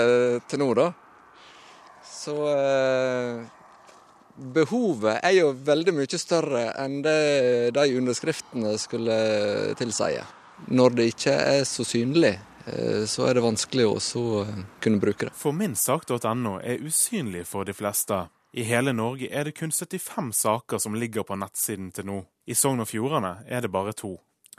til 0.52 0.60
nå, 0.60 0.68
da. 0.76 0.90
Så 2.04 2.36
eh, 2.52 3.48
behovet 4.36 5.24
er 5.24 5.38
jo 5.38 5.56
veldig 5.56 5.96
mye 6.02 6.20
større 6.20 6.68
enn 6.84 7.00
det 7.08 7.72
de 7.72 7.90
underskriftene 8.02 8.76
skulle 8.84 9.18
tilsie. 9.80 10.28
Når 10.68 11.00
det 11.00 11.12
ikke 11.14 11.40
er 11.56 11.64
så 11.70 11.88
synlig, 11.88 12.36
eh, 12.68 13.04
så 13.08 13.30
er 13.30 13.40
det 13.40 13.48
vanskelig 13.48 13.88
å 13.88 14.48
kunne 14.84 15.00
bruke 15.00 15.30
det. 15.30 15.38
For 15.40 15.56
minsak.no 15.56 16.60
er 16.60 16.84
usynlig 16.84 17.48
for 17.48 17.64
de 17.64 17.72
fleste. 17.78 18.26
I 18.58 18.64
hele 18.64 18.90
Norge 18.94 19.28
er 19.30 19.44
det 19.46 19.52
kun 19.52 19.70
75 19.72 20.32
saker 20.34 20.80
som 20.82 20.96
ligger 20.98 21.22
på 21.24 21.36
nettsiden 21.38 21.92
til 21.94 22.08
nå. 22.10 22.16
I 22.50 22.56
Sogn 22.58 22.82
og 22.82 22.88
Fjordane 22.90 23.44
er 23.46 23.62
det 23.62 23.70
bare 23.70 23.92
to. 23.94 24.16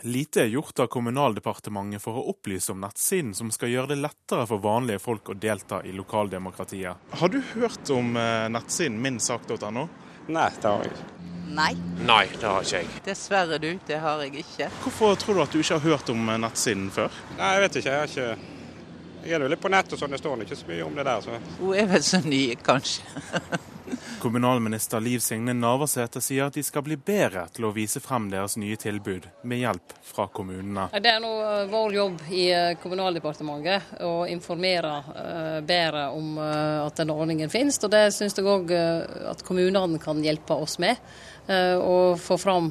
Lite 0.07 0.45
er 0.45 0.52
gjort 0.52 0.78
av 0.85 0.87
Kommunaldepartementet 0.95 2.05
for 2.05 2.21
å 2.21 2.28
opplyse 2.31 2.71
om 2.71 2.78
nettsiden 2.85 3.33
som 3.35 3.50
skal 3.50 3.73
gjøre 3.73 3.90
det 3.90 3.97
lettere 4.05 4.45
for 4.47 4.62
vanlige 4.62 5.02
folk 5.02 5.33
å 5.33 5.35
delta 5.35 5.81
i 5.83 5.90
lokaldemokratiet. 5.99 7.11
Har 7.19 7.33
du 7.35 7.40
hørt 7.57 7.90
om 7.90 8.14
eh, 8.14 8.45
nettsiden 8.55 9.00
minsak.no? 9.02 9.88
Nei, 10.28 10.47
det 10.62 10.71
har 10.71 10.87
jeg 10.87 10.93
ikke. 10.95 11.09
Nei. 11.59 11.73
Nei, 11.99 12.23
det 12.37 12.47
har 12.47 12.69
ikke 12.69 12.85
jeg. 12.85 13.00
Dessverre 13.09 13.59
du, 13.59 13.73
det 13.88 13.99
har 14.05 14.23
jeg 14.23 14.45
ikke. 14.45 14.69
Hvorfor 14.85 15.19
tror 15.19 15.40
du 15.40 15.43
at 15.49 15.57
du 15.57 15.59
ikke 15.59 15.81
har 15.81 15.97
hørt 15.97 16.14
om 16.14 16.23
eh, 16.23 16.38
nettsiden 16.47 16.87
før? 16.95 17.19
Nei, 17.40 17.50
Jeg 17.57 17.67
vet 17.67 17.81
ikke. 17.83 17.97
Jeg 17.97 18.05
har 18.05 18.14
ikke 18.14 18.55
jeg 19.28 19.35
er 19.35 19.43
jo 19.43 19.49
litt 19.50 19.61
på 19.61 19.69
nett 19.73 19.90
og 19.93 19.99
sånn, 19.99 20.14
det 20.14 20.21
står 20.23 20.45
ikke 20.45 20.57
så 20.57 20.69
mye 20.71 20.85
om 20.87 20.95
det 20.95 21.05
der. 21.05 21.25
Så. 21.25 21.40
Hun 21.59 21.75
er 21.75 21.90
vel 21.90 22.05
så 22.07 22.23
ny, 22.23 22.45
kanskje. 22.62 23.02
Kommunalminister 24.19 25.01
Liv 25.01 25.19
Signe 25.19 25.53
Navarsete 25.55 26.21
sier 26.21 26.49
at 26.49 26.57
de 26.59 26.63
skal 26.67 26.83
bli 26.83 26.97
bedre 26.99 27.45
til 27.55 27.69
å 27.69 27.71
vise 27.75 28.01
frem 28.03 28.27
deres 28.33 28.57
nye 28.59 28.75
tilbud, 28.79 29.29
med 29.47 29.61
hjelp 29.63 29.95
fra 30.03 30.27
kommunene. 30.35 30.89
Det 30.99 31.13
er 31.13 31.23
nå 31.23 31.31
eh, 31.45 31.69
vår 31.71 31.95
jobb 31.95 32.25
i 32.35 32.49
eh, 32.51 32.73
Kommunaldepartementet 32.83 34.03
å 34.03 34.27
informere 34.27 34.93
eh, 35.13 35.61
bedre 35.67 36.09
om 36.17 36.35
at 36.43 36.99
denne 36.99 37.15
ordningen 37.15 37.53
finnes. 37.53 37.79
Og 37.87 37.95
det 37.95 38.09
syns 38.17 38.35
jeg 38.39 38.49
òg 38.49 38.75
at 38.75 39.45
kommunene 39.47 40.03
kan 40.03 40.23
hjelpe 40.25 40.59
oss 40.59 40.79
med. 40.83 40.99
Og 41.49 42.19
få 42.21 42.37
fram 42.40 42.67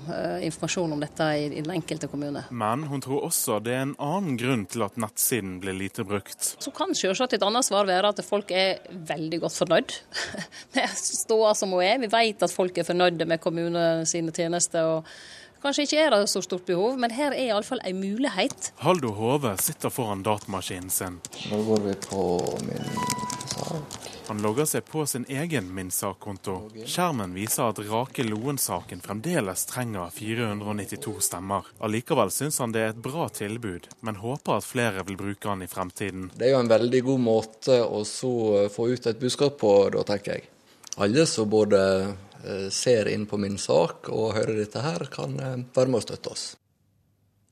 informasjon 0.45 0.91
om 0.93 1.01
dette 1.01 1.25
i 1.39 1.47
den 1.49 1.71
enkelte 1.73 2.09
kommune. 2.11 2.43
Men 2.53 2.83
hun 2.89 3.01
tror 3.01 3.25
også 3.25 3.57
det 3.65 3.73
er 3.73 3.85
en 3.87 3.95
annen 4.03 4.37
grunn 4.37 4.67
til 4.69 4.85
at 4.85 4.99
nettsiden 5.01 5.55
blir 5.63 5.73
lite 5.77 6.05
brukt. 6.07 6.51
Så 6.61 6.73
kan 6.75 6.93
selvsagt 6.97 7.33
et 7.33 7.45
annet 7.45 7.65
svar 7.65 7.89
være 7.89 8.11
at 8.13 8.21
folk 8.25 8.53
er 8.53 8.83
veldig 9.09 9.41
godt 9.45 9.57
fornøyd 9.63 9.97
med 10.77 10.93
ståa 11.01 11.55
som 11.57 11.73
hun 11.73 11.85
er. 11.85 11.97
Vi 12.05 12.11
vet 12.13 12.45
at 12.45 12.53
folk 12.53 12.77
er 12.77 12.87
fornøyde 12.87 13.25
med 13.29 13.41
kommunene 13.41 14.05
sine 14.09 14.35
tjenester. 14.35 14.97
og 14.97 15.11
Kanskje 15.63 15.87
ikke 15.87 16.01
er 16.05 16.13
det 16.15 16.23
så 16.31 16.41
stort 16.45 16.65
behov, 16.69 16.99
men 17.01 17.13
her 17.13 17.33
er 17.33 17.49
iallfall 17.51 17.81
en 17.83 18.01
mulighet. 18.01 18.71
Haldo 18.83 19.13
Hove 19.17 19.55
sitter 19.61 19.93
foran 19.93 20.25
datamaskinen 20.25 20.93
sin. 20.93 21.21
Nå 21.51 21.63
går 21.69 21.87
vi 21.87 21.97
på 22.09 22.27
min 22.67 22.91
sak. 23.53 24.07
Han 24.27 24.41
logger 24.43 24.65
seg 24.67 24.83
på 24.85 25.05
sin 25.07 25.23
egen 25.31 25.69
Min 25.73 25.87
sak-konto. 25.91 26.57
Skjermen 26.83 27.31
viser 27.31 27.69
at 27.69 27.79
Rake 27.79 28.25
Loen-saken 28.27 28.99
fremdeles 28.99 29.63
trenger 29.69 30.11
492 30.11 31.13
stemmer. 31.29 31.69
Allikevel 31.79 32.31
syns 32.35 32.59
han 32.59 32.75
det 32.75 32.83
er 32.83 32.91
et 32.91 32.99
bra 33.05 33.29
tilbud, 33.31 33.87
men 34.03 34.19
håper 34.19 34.59
at 34.59 34.67
flere 34.67 35.05
vil 35.07 35.15
bruke 35.21 35.47
han 35.47 35.63
i 35.63 35.69
fremtiden. 35.71 36.27
Det 36.35 36.49
er 36.49 36.57
jo 36.57 36.59
en 36.65 36.73
veldig 36.73 37.01
god 37.07 37.23
måte 37.23 37.79
å 37.87 38.03
få 38.03 38.89
ut 38.91 39.07
et 39.07 39.21
budskap 39.21 39.55
på, 39.63 39.73
da, 39.95 40.03
tenker 40.11 40.35
jeg. 40.35 40.49
Alle 40.97 41.23
som 41.29 41.47
både 41.47 41.79
eh, 41.95 42.13
ser 42.73 43.09
inn 43.11 43.25
på 43.29 43.39
min 43.41 43.57
sak 43.61 44.09
og 44.13 44.35
hører 44.37 44.59
dette 44.61 44.81
her, 44.83 45.07
kan 45.13 45.37
eh, 45.39 45.61
være 45.75 45.91
med 45.91 46.01
å 46.01 46.05
støtte 46.05 46.33
oss. 46.33 46.47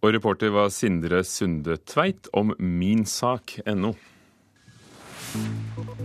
Og 0.03 0.11
reporter 0.13 0.51
var 0.53 0.73
Sindre 0.73 1.23
Sunde 1.25 1.79
Tveit 1.81 2.29
om 2.37 2.53
minsak.no. 2.59 3.95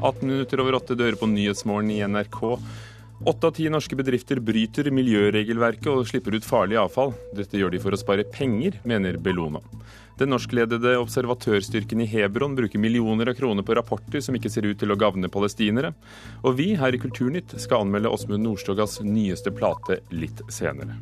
18 0.00 0.24
minutter 0.24 0.62
over 0.62 0.78
åtte 0.78 0.96
dører 0.98 1.18
på 1.20 1.28
Nyhetsmorgen 1.30 1.90
i 1.92 2.00
NRK. 2.08 2.40
Åtte 3.30 3.50
av 3.50 3.52
ti 3.52 3.66
norske 3.68 3.98
bedrifter 3.98 4.40
bryter 4.40 4.88
miljøregelverket 4.96 5.90
og 5.92 6.06
slipper 6.08 6.38
ut 6.38 6.46
farlig 6.46 6.78
avfall. 6.80 7.12
Dette 7.36 7.60
gjør 7.60 7.74
de 7.74 7.82
for 7.82 7.92
å 7.92 8.00
spare 8.00 8.24
penger, 8.24 8.78
mener 8.88 9.20
Bellona. 9.20 9.60
Den 10.20 10.34
norskledede 10.34 10.98
observatørstyrken 11.00 12.02
i 12.04 12.06
Hebron 12.10 12.52
bruker 12.52 12.82
millioner 12.82 13.30
av 13.32 13.38
kroner 13.38 13.64
på 13.64 13.72
rapporter 13.78 14.20
som 14.20 14.36
ikke 14.36 14.50
ser 14.52 14.66
ut 14.68 14.76
til 14.82 14.92
å 14.92 14.98
gagne 15.00 15.30
palestinere. 15.32 15.94
Og 16.44 16.58
vi 16.58 16.74
her 16.76 16.92
i 16.92 17.00
Kulturnytt 17.00 17.54
skal 17.62 17.86
anmelde 17.86 18.12
Åsmund 18.12 18.44
Nordstogas 18.44 18.98
nyeste 19.00 19.48
plate 19.56 20.02
litt 20.12 20.44
senere. 20.52 20.98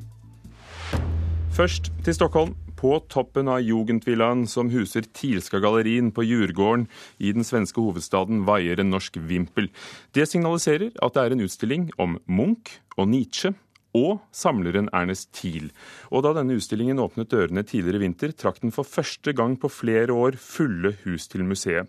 Først 1.51 1.91
til 2.07 2.15
Stockholm. 2.15 2.55
På 2.79 3.01
toppen 3.11 3.49
av 3.51 3.59
Jugendvillaen, 3.67 4.45
som 4.47 4.69
huser 4.71 5.03
Tilska 5.03 5.59
gallerien 5.59 6.13
på 6.15 6.23
Djurgården 6.23 6.85
i 7.19 7.33
den 7.35 7.43
svenske 7.43 7.83
hovedstaden, 7.83 8.45
vaier 8.47 8.79
en 8.79 8.93
norsk 8.95 9.19
vimpel. 9.19 9.67
Det 10.15 10.29
signaliserer 10.31 10.93
at 11.03 11.17
det 11.17 11.25
er 11.25 11.35
en 11.35 11.43
utstilling 11.43 11.89
om 11.99 12.21
Munch 12.31 12.77
og 12.95 13.11
Nietzsche 13.11 13.51
og 13.97 14.19
samleren 14.35 14.91
Ernest 14.93 15.31
Thiel. 15.37 15.71
Og 16.13 16.25
da 16.27 16.35
denne 16.37 16.59
utstillingen 16.59 17.01
åpnet 17.03 17.31
dørene 17.33 17.65
tidligere 17.67 18.01
i 18.01 18.05
vinter, 18.07 18.35
trakk 18.37 18.61
den 18.63 18.75
for 18.75 18.89
første 18.89 19.33
gang 19.37 19.57
på 19.61 19.71
flere 19.73 20.13
år 20.13 20.37
fulle 20.41 20.95
hus 21.05 21.29
til 21.33 21.47
museet. 21.49 21.89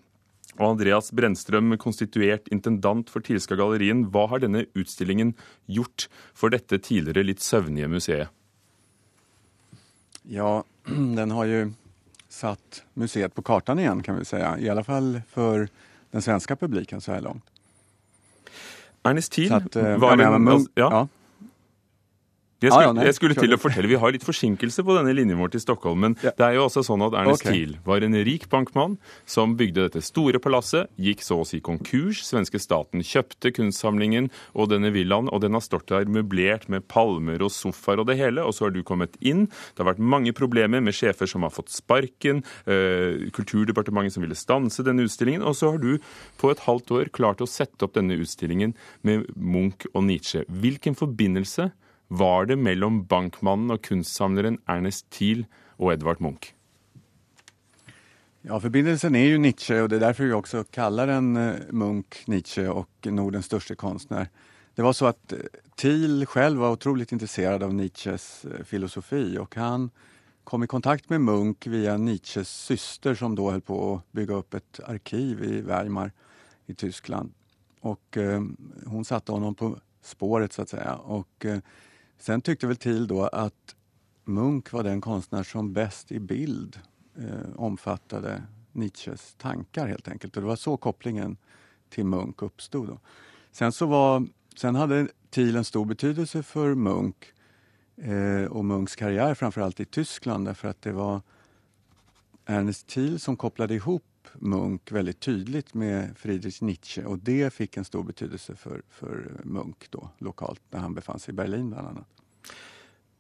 Og 0.60 0.74
Andreas 0.74 1.12
Brennstrøm, 1.16 1.76
konstituert 1.80 2.50
intendant 2.52 3.12
for 3.12 3.24
Tilska 3.24 3.56
gallerien, 3.60 4.08
hva 4.12 4.26
har 4.32 4.42
denne 4.44 4.66
utstillingen 4.76 5.36
gjort 5.72 6.10
for 6.36 6.52
dette 6.52 6.82
tidligere 6.84 7.28
litt 7.28 7.44
søvnige 7.44 7.88
museet? 7.92 8.34
Ja, 10.30 10.64
den 11.20 11.36
har 11.36 11.52
jo 11.52 11.62
satt 12.30 12.84
museet 13.00 13.34
på 13.34 13.46
kartan 13.46 13.80
igjen, 13.82 14.04
kan 14.06 14.20
vi 14.20 14.28
si. 14.28 14.38
I 14.38 14.70
alle 14.70 14.84
fall 14.86 15.22
for 15.32 15.70
den 16.12 16.26
svenske 16.26 16.58
publiken 16.60 17.02
så 17.02 17.16
her 17.16 17.24
langt. 17.26 17.46
Ernest 19.08 19.32
Thiel 19.34 19.54
eh, 19.56 19.96
var 20.02 20.20
en, 20.20 20.50
ja. 20.76 20.90
ja. 20.90 21.02
Jeg 22.60 22.74
skulle, 22.74 22.84
ah, 22.84 22.88
ja, 22.90 22.96
nei, 22.96 23.06
jeg 23.08 23.16
skulle 23.16 23.38
til 23.38 23.56
å 23.56 23.60
fortelle, 23.60 23.88
Vi 23.88 24.00
har 24.00 24.12
litt 24.12 24.26
forsinkelse 24.28 24.84
på 24.84 24.96
denne 24.98 25.14
linjen 25.16 25.40
vår 25.40 25.54
til 25.54 25.64
Stockholm. 25.64 26.02
Men 26.04 26.18
ja. 26.24 26.34
det 26.36 26.46
er 26.46 26.58
jo 26.58 26.66
også 26.68 26.84
sånn 26.88 27.06
at 27.06 27.16
Ernest 27.16 27.46
okay. 27.46 27.56
Thiel 27.56 27.78
var 27.88 28.04
en 28.04 28.18
rik 28.28 28.50
bankmann 28.52 28.98
som 29.30 29.56
bygde 29.60 29.88
dette 29.88 30.04
store 30.04 30.42
palasset, 30.44 30.92
gikk 31.00 31.24
så 31.24 31.40
å 31.44 31.48
si 31.48 31.62
konkurs. 31.64 32.24
Svenske 32.28 32.60
staten 32.60 33.06
kjøpte 33.06 33.54
kunstsamlingen 33.56 34.28
og 34.54 34.72
denne 34.74 34.92
villaen, 34.96 35.32
og 35.32 35.44
den 35.46 35.56
har 35.56 35.64
stått 35.64 35.88
der 35.92 36.10
møblert 36.12 36.68
med 36.70 36.88
palmer 36.92 37.42
og 37.46 37.54
sofaer 37.56 38.04
og 38.04 38.10
det 38.12 38.20
hele. 38.20 38.44
Og 38.44 38.56
så 38.58 38.68
har 38.68 38.76
du 38.76 38.84
kommet 38.84 39.16
inn. 39.24 39.48
Det 39.74 39.84
har 39.84 39.94
vært 39.94 40.04
mange 40.04 40.36
problemer 40.36 40.84
med 40.84 40.98
sjefer 40.98 41.30
som 41.32 41.48
har 41.48 41.56
fått 41.56 41.72
sparken, 41.74 42.44
Eh, 42.70 43.30
Kulturdepartementet 43.32 44.14
som 44.14 44.24
ville 44.24 44.38
stanse 44.38 44.84
denne 44.86 45.06
utstillingen. 45.08 45.44
Og 45.46 45.56
så 45.58 45.72
har 45.74 45.82
du 45.82 45.98
på 46.40 46.52
et 46.52 46.64
halvt 46.66 46.96
år 46.98 47.12
klart 47.16 47.44
å 47.44 47.50
sette 47.50 47.86
opp 47.86 47.96
denne 47.98 48.18
utstillingen 48.20 48.76
med 49.06 49.28
Munch 49.36 49.88
og 49.94 50.06
Nietzsche. 50.08 50.46
Hvilken 50.50 50.98
forbindelse 50.98 51.72
var 52.10 52.50
det 52.50 52.58
mellom 52.58 53.04
bankmannen 53.10 53.76
og 53.76 53.84
kunstsamleren 53.86 54.60
Ernest 54.70 55.08
Thiel 55.14 55.46
og 55.78 55.94
Edvard 55.94 56.22
Munch? 56.22 56.52
Ja, 58.44 58.58
Forbindelsen 58.58 59.18
er 59.20 59.34
jo 59.34 59.42
Nietzsche 59.42 59.82
og 59.84 59.90
det 59.92 60.00
er 60.00 60.08
derfor 60.08 60.26
vi 60.26 60.36
også 60.38 60.64
kaller 60.74 61.10
den 61.12 61.34
eh, 61.38 61.66
Munch, 61.76 62.24
Nietzsche 62.32 62.66
og 62.72 62.88
Nordens 63.12 63.50
største 63.50 63.76
kunstner. 63.76 64.30
Det 64.76 64.86
var 64.86 64.96
så 64.96 65.12
at 65.12 65.36
eh, 65.36 65.50
Thiel 65.78 66.24
selv 66.34 66.64
var 66.64 66.78
utrolig 66.78 67.10
interessert 67.12 67.66
av 67.66 67.76
Nietzsches 67.76 68.46
eh, 68.48 68.64
filosofi 68.66 69.38
og 69.38 69.60
han 69.60 69.90
kom 70.50 70.64
i 70.64 70.72
kontakt 70.72 71.12
med 71.12 71.22
Munch 71.22 71.68
via 71.70 71.98
Nietzsches 72.00 72.50
syster 72.50 73.14
som 73.14 73.36
da 73.38 73.52
holdt 73.52 73.68
på 73.68 73.76
å 73.76 73.92
bygge 74.18 74.40
opp 74.40 74.58
et 74.58 74.82
arkiv 74.88 75.44
i 75.46 75.60
Weimar 75.68 76.10
i 76.66 76.74
Tyskland. 76.74 77.36
Og 77.86 78.18
eh, 78.18 78.42
hun 78.90 79.06
satte 79.06 79.36
honom 79.36 79.54
på 79.56 79.76
spåret 80.02 80.54
så 80.54 80.62
att 80.62 80.70
säga. 80.70 80.96
Og 80.96 81.46
eh, 81.46 81.60
sen 82.20 82.42
tyckte 82.42 82.68
väl 82.68 82.78
Thiel 82.78 83.08
då 83.08 83.24
att 83.24 83.76
Munch 84.26 84.74
var 84.74 84.84
den 84.84 85.02
konstnär 85.02 85.44
som 85.44 85.74
bäst 85.74 86.12
i 86.12 86.20
bild 86.20 86.80
eh, 87.18 87.56
omfattade 87.56 88.44
Nietzsches 88.72 89.36
tankar 89.38 89.88
helt 89.88 90.08
enkelt. 90.08 90.36
Och 90.36 90.42
det 90.42 90.48
var 90.48 90.56
så 90.56 90.78
kopplingen 90.78 91.38
till 91.90 92.06
Munch 92.06 92.44
uppstod. 92.44 92.88
Då. 92.88 93.00
Sen, 93.52 93.72
så 93.72 93.86
var, 93.86 94.28
sen 94.56 94.76
hade 94.76 95.08
Thiel 95.30 95.56
en 95.56 95.66
stor 95.66 95.86
betydelse 95.86 96.44
för 96.44 96.76
Munch 96.76 97.34
eh, 97.98 98.44
och 98.44 98.66
Munchs 98.66 98.96
karriär 98.96 99.34
framförallt 99.34 99.80
i 99.80 99.86
Tyskland 99.86 100.46
därför 100.46 100.68
att 100.68 100.82
det 100.82 100.92
var 100.92 101.22
Ernest 102.46 102.88
Thiel 102.88 103.20
som 103.20 103.38
kopplade 103.38 103.76
ihop 103.76 104.04
Munk 104.34 104.92
väldigt 104.92 105.20
tydligt 105.20 105.74
med 105.74 106.18
Friedrich 106.18 106.62
Nietzsche 106.62 107.06
och 107.06 107.20
det 107.20 107.54
fick 107.54 107.78
en 107.78 107.86
stor 107.86 108.04
betydelse 108.04 108.56
för, 108.56 108.82
för 108.90 109.42
Munk 109.44 109.92
då, 109.92 110.10
lokalt 110.18 110.62
när 110.70 110.80
han 110.80 110.94
befann 110.94 111.20
sig 111.20 111.32
i 111.32 111.36
Berlin 111.36 111.70
bland 111.70 111.88
annat. 111.88 112.08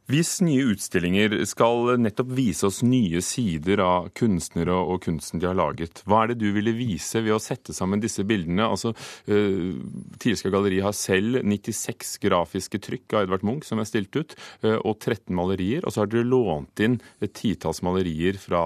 Hvis 0.09 0.39
nye 0.41 0.63
utstillinger 0.71 1.35
skal 1.45 1.99
nettopp 2.01 2.31
vise 2.33 2.65
oss 2.65 2.79
nye 2.81 3.19
sider 3.21 3.77
av 3.83 4.07
kunstnere 4.17 4.73
og 4.73 5.03
kunsten 5.05 5.37
de 5.37 5.45
har 5.45 5.57
laget, 5.59 6.01
hva 6.09 6.23
er 6.23 6.31
det 6.31 6.39
du 6.41 6.47
ville 6.55 6.73
vise 6.73 7.21
ved 7.21 7.35
å 7.35 7.41
sette 7.43 7.75
sammen 7.77 8.01
disse 8.01 8.25
bildene? 8.25 8.65
Altså, 8.65 8.95
uh, 9.29 9.77
Tilska 10.17 10.49
galleri 10.49 10.79
har 10.81 10.97
selv 10.97 11.43
96 11.45 12.15
grafiske 12.25 12.81
trykk 12.81 13.13
av 13.13 13.27
Edvard 13.27 13.45
Munch 13.45 13.69
som 13.69 13.77
er 13.77 13.89
stilt 13.89 14.17
ut, 14.17 14.33
uh, 14.65 14.79
og 14.79 14.95
13 14.97 15.29
malerier. 15.37 15.85
Og 15.85 15.93
så 15.93 16.01
har 16.01 16.09
dere 16.09 16.25
lånt 16.25 16.81
inn 16.81 16.97
et 17.21 17.35
titalls 17.37 17.83
malerier 17.85 18.41
fra 18.41 18.63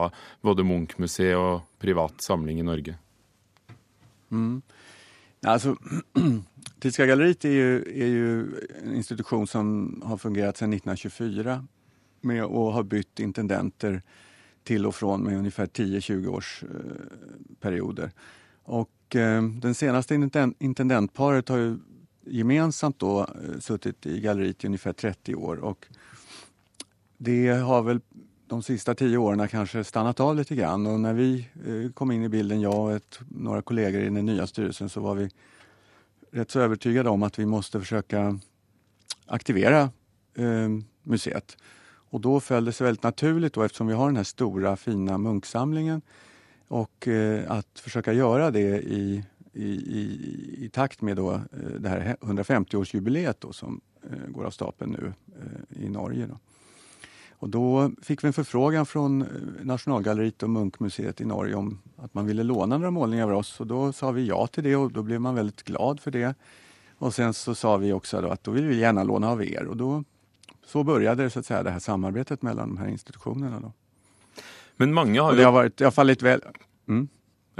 både 0.47 0.63
Munch-museet 0.63 1.35
og 1.35 1.67
privat 1.83 2.23
samling 2.23 2.63
i 2.63 2.69
Norge. 2.71 2.95
Mm. 4.31 4.61
Altså, 5.43 5.75
Tyska 6.79 7.05
galleriet 7.07 7.45
är 7.45 7.49
ju, 7.49 7.77
är 7.77 8.07
ju, 8.07 8.41
en 8.83 8.95
institution 8.95 9.47
som 9.47 10.01
har 10.05 10.17
fungerat 10.17 10.57
sedan 10.57 10.73
1924 10.73 11.67
med, 12.21 12.45
och 12.45 12.73
har 12.73 12.83
bytt 12.83 13.19
intendenter 13.19 14.01
till 14.63 14.85
och 14.85 14.95
från 14.95 15.23
med 15.23 15.37
ungefär 15.37 15.65
10-20 15.65 16.27
års 16.27 16.63
eh, 16.63 16.69
perioder. 17.59 18.11
Och 18.63 19.15
eh, 19.15 19.43
den 19.43 19.75
senaste 19.75 20.29
intendentparet 20.59 21.49
har 21.49 21.57
ju 21.57 21.77
gemensamt 22.25 22.99
då 22.99 23.21
eh, 23.21 23.59
suttit 23.59 24.05
i 24.05 24.19
galleriet 24.19 24.63
i 24.63 24.67
ungefär 24.67 24.93
30 24.93 25.35
år 25.35 25.55
och 25.55 25.87
det 27.17 27.47
har 27.47 27.81
väl 27.81 27.99
de 28.53 28.63
sista 28.63 28.95
tio 28.95 29.17
åren 29.17 29.47
kanske 29.47 29.83
stannat 29.83 30.19
av 30.19 30.35
lite 30.35 30.55
grann 30.55 30.87
och 30.87 30.99
när 30.99 31.13
vi 31.13 31.47
eh, 31.67 31.91
kom 31.91 32.11
in 32.11 32.23
i 32.23 32.29
bilden, 32.29 32.61
jag 32.61 32.79
och 32.79 32.93
ett, 32.93 33.19
några 33.27 33.61
kollegor 33.61 34.01
i 34.01 34.09
den 34.09 34.25
nya 34.25 34.47
styrelsen, 34.47 34.89
så 34.89 35.01
var 35.01 35.15
vi 35.15 35.29
rätt 36.31 36.51
så 36.51 36.59
övertygade 36.59 37.09
om 37.09 37.23
att 37.23 37.39
vi 37.39 37.45
måste 37.45 37.79
försöka 37.79 38.39
aktivera 39.25 39.81
eh, 40.35 40.69
museet. 41.03 41.57
Och 41.85 42.21
då 42.21 42.39
föll 42.39 42.65
det 42.65 42.71
sig 42.71 42.85
väldigt 42.85 43.03
naturligt 43.03 43.53
då, 43.53 43.63
eftersom 43.63 43.87
vi 43.87 43.93
har 43.93 44.05
den 44.05 44.17
här 44.17 44.23
stora 44.23 44.75
fina 44.75 45.17
munksamlingen 45.17 46.01
och 46.67 47.07
eh, 47.07 47.51
att 47.51 47.79
försöka 47.79 48.13
göra 48.13 48.51
det 48.51 48.81
i, 48.81 49.23
i, 49.53 49.63
i, 49.63 50.65
i 50.65 50.69
takt 50.69 51.01
med 51.01 51.17
då, 51.17 51.33
eh, 51.33 51.39
det 51.79 51.89
här 51.89 52.15
150-årsjubileet 52.21 53.51
som 53.51 53.81
eh, 54.03 54.27
går 54.27 54.45
av 54.45 54.51
stapeln 54.51 54.91
nu 54.91 55.13
eh, 55.41 55.83
i 55.85 55.89
Norge. 55.89 56.25
Då. 56.27 56.37
Och 57.43 57.49
då 57.49 57.91
fick 58.01 58.23
vi 58.23 58.27
en 58.27 58.33
förfrågan 58.33 58.85
från 58.85 59.21
eh, 59.21 59.27
Nationalgalleriet 59.61 60.43
och 60.43 60.49
Munkmuseet 60.49 61.21
i 61.21 61.25
Norge 61.25 61.55
om 61.55 61.79
att 61.97 62.13
man 62.13 62.25
ville 62.25 62.43
låna 62.43 62.77
några 62.77 62.91
målningar 62.91 63.29
av 63.29 63.37
oss 63.37 63.59
och 63.59 63.67
då 63.67 63.93
sa 63.93 64.11
vi 64.11 64.27
ja 64.27 64.47
till 64.47 64.63
det 64.63 64.75
och 64.75 64.91
då 64.91 65.03
blev 65.03 65.21
man 65.21 65.35
väldigt 65.35 65.63
glad 65.63 65.99
för 65.99 66.11
det. 66.11 66.35
Och 66.97 67.13
sen 67.13 67.33
så 67.33 67.55
sa 67.55 67.77
vi 67.77 67.93
också 67.93 68.21
då 68.21 68.27
att 68.27 68.43
då 68.43 68.51
vill 68.51 68.65
vi 68.65 68.79
gärna 68.79 69.03
låna 69.03 69.29
av 69.29 69.43
er 69.43 69.65
och 69.65 69.77
då 69.77 70.03
så 70.65 70.83
började 70.83 71.29
så 71.29 71.39
att 71.39 71.45
säga 71.45 71.63
det 71.63 71.71
här 71.71 71.79
samarbetet 71.79 72.41
mellan 72.41 72.69
de 72.69 72.77
här 72.77 72.87
institutionerna. 72.87 73.59
Då. 73.59 73.71
Men 74.75 74.93
många 74.93 75.21
har 75.21 75.31
ju... 75.31 75.37
Det 75.37 75.43
har, 75.43 75.51
varit, 75.51 75.77
det 75.77 75.83
har 75.83 75.91
fallit 75.91 76.21
väl... 76.21 76.41
Mm. 76.87 77.07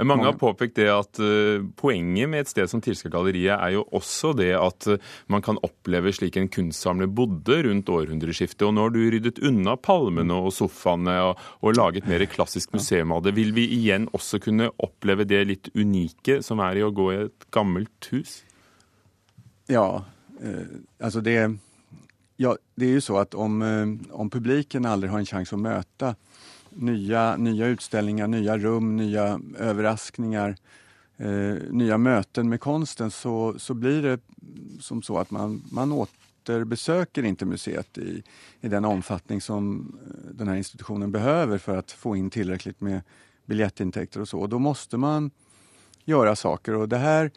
Mange 0.02 0.26
har 0.26 0.34
påpekt 0.34 0.74
det 0.80 0.88
at 0.90 1.18
uh, 1.22 1.62
poenget 1.78 2.26
med 2.30 2.42
et 2.42 2.50
sted 2.50 2.70
som 2.70 2.80
Tilska-galleriet 2.82 3.54
er 3.54 3.76
jo 3.76 3.84
også 3.94 4.32
det 4.34 4.50
at 4.58 4.88
uh, 4.90 5.12
man 5.30 5.44
kan 5.44 5.60
oppleve 5.62 6.10
slik 6.16 6.34
en 6.40 6.50
kunstsamler 6.50 7.06
bodde 7.06 7.60
rundt 7.68 7.92
århundreskiftet. 7.94 8.64
Og 8.66 8.74
nå 8.74 8.88
har 8.88 8.94
du 8.94 8.98
ryddet 9.14 9.38
unna 9.46 9.76
palmene 9.78 10.34
og 10.34 10.50
sofaene 10.56 11.14
og, 11.28 11.44
og 11.62 11.78
laget 11.78 12.08
mer 12.10 12.26
klassisk 12.30 12.74
museum 12.74 13.14
av 13.14 13.22
det. 13.22 13.36
Vil 13.38 13.54
vi 13.54 13.68
igjen 13.76 14.08
også 14.10 14.42
kunne 14.42 14.72
oppleve 14.82 15.28
det 15.30 15.44
litt 15.52 15.70
unike 15.78 16.40
som 16.42 16.62
er 16.64 16.80
i 16.80 16.86
å 16.86 16.90
gå 16.94 17.08
i 17.12 17.20
et 17.28 17.46
gammelt 17.54 18.10
hus? 18.10 18.40
Ja, 19.70 20.02
uh, 20.42 20.74
altså 20.98 21.22
det, 21.22 21.38
ja, 22.42 22.56
det 22.74 22.90
er 22.90 22.98
jo 22.98 23.06
så 23.12 23.22
at 23.22 23.38
om, 23.38 23.62
om 24.10 24.32
publiken 24.32 24.90
aldri 24.90 25.12
har 25.14 25.22
en 25.22 25.30
sjanse 25.36 25.54
å 25.54 25.62
møte 25.62 26.16
nya, 26.74 27.36
nya 27.36 27.66
utställningar, 27.66 28.26
nya 28.26 28.58
rum, 28.58 28.96
nya 28.96 29.40
överraskningar, 29.58 30.56
eh, 31.16 31.54
nya 31.70 31.98
möten 31.98 32.48
med 32.48 32.60
konsten 32.60 33.10
så, 33.10 33.54
så 33.58 33.74
blir 33.74 34.02
det 34.02 34.20
som 34.80 35.02
så 35.02 35.18
att 35.18 35.30
man, 35.30 35.62
man 35.72 35.92
återbesöker 35.92 37.22
inte 37.22 37.46
museet 37.46 37.98
i, 37.98 38.22
i 38.60 38.68
den 38.68 38.84
omfattning 38.84 39.40
som 39.40 39.92
eh, 40.06 40.34
den 40.34 40.48
här 40.48 40.56
institutionen 40.56 41.12
behöver 41.12 41.58
för 41.58 41.76
att 41.76 41.92
få 41.92 42.16
in 42.16 42.30
tillräckligt 42.30 42.80
med 42.80 43.00
biljettintäkter 43.46 44.20
och 44.20 44.28
så. 44.28 44.40
Och 44.40 44.48
då 44.48 44.58
måste 44.58 44.96
man 44.96 45.30
göra 46.04 46.36
saker 46.36 46.74
och 46.74 46.88
det 46.88 46.98
här, 46.98 47.30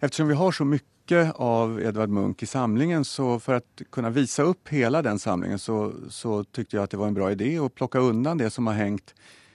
eftersom 0.00 0.28
vi 0.28 0.34
har 0.34 0.52
så 0.52 0.64
mycket 0.64 0.89
mycket 1.10 1.34
av 1.36 1.80
Edvard 1.82 2.08
Munch 2.08 2.42
i 2.42 2.46
samlingen 2.46 3.04
så 3.04 3.40
för 3.40 3.54
att 3.54 3.82
kunna 3.90 4.10
visa 4.10 4.42
upp 4.42 4.68
hela 4.68 5.02
den 5.02 5.18
samlingen 5.18 5.58
så, 5.58 5.92
så 6.08 6.44
tyckte 6.44 6.76
jag 6.76 6.82
att 6.84 6.90
det 6.90 6.96
var 6.96 7.06
en 7.06 7.14
bra 7.14 7.32
idé 7.32 7.58
att 7.58 7.74
plocka 7.74 7.98
undan 7.98 8.38
det 8.38 8.50
som 8.50 8.66
har 8.66 8.74
hängt 8.74 9.14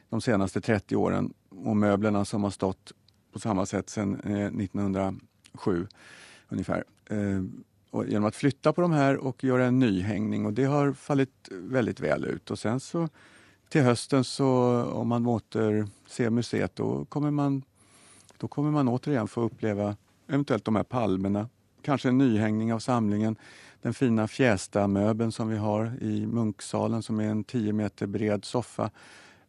de 0.09 0.21
senaste 0.21 0.61
30 0.61 0.95
åren 0.95 1.33
och 1.49 1.77
möblerna 1.77 2.25
som 2.25 2.43
har 2.43 2.49
stått 2.49 2.91
på 3.33 3.39
samma 3.39 3.65
sätt 3.65 3.89
sedan 3.89 4.15
1907 4.15 5.21
eh, 5.65 5.87
ungefär. 6.49 6.83
Eh, 7.09 7.43
och 7.91 8.07
genom 8.07 8.25
att 8.25 8.35
flytta 8.35 8.73
på 8.73 8.81
de 8.81 8.91
här 8.91 9.17
och 9.17 9.43
göra 9.43 9.65
en 9.65 9.79
nyhängning 9.79 10.45
och 10.45 10.53
det 10.53 10.65
har 10.65 10.93
fallit 10.93 11.49
väldigt 11.51 11.99
väl 11.99 12.25
ut. 12.25 12.51
Och 12.51 12.59
sen 12.59 12.79
så 12.79 13.09
till 13.69 13.81
hösten 13.81 14.23
så 14.23 14.83
om 14.83 15.07
man 15.07 15.25
åter 15.25 15.87
ser 16.07 16.29
museet 16.29 16.75
då 16.75 17.05
kommer 17.05 17.31
man, 17.31 17.63
då 18.37 18.47
kommer 18.47 18.71
man 18.71 18.87
återigen 18.87 19.27
få 19.27 19.41
uppleva 19.41 19.95
eventuellt 20.27 20.65
de 20.65 20.75
här 20.75 20.83
palmerna, 20.83 21.49
kanske 21.81 22.09
en 22.09 22.17
nyhängning 22.17 22.73
av 22.73 22.79
samlingen, 22.79 23.35
den 23.81 23.93
fina 23.93 24.27
Fjästa-möbeln 24.27 25.31
som 25.31 25.49
vi 25.49 25.57
har 25.57 25.97
i 26.01 26.27
Munksalen 26.27 27.03
som 27.03 27.19
är 27.19 27.29
en 27.29 27.43
10 27.43 27.73
meter 27.73 28.07
bred 28.07 28.45
soffa 28.45 28.91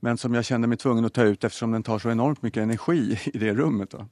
men 0.01 0.19
som 0.19 0.35
jag 0.35 0.45
kände 0.45 0.69
mig 0.69 0.79
tvungen 0.79 1.05
att 1.05 1.15
ta 1.15 1.23
ut 1.23 1.45
eftersom 1.45 1.73
den 1.73 1.83
tar 1.83 1.99
så 1.99 2.11
enormt 2.11 2.43
mycket 2.43 2.63
energi 2.63 3.19
i 3.25 3.39
det 3.39 3.55
rummet. 3.55 3.91
Då. 3.91 4.07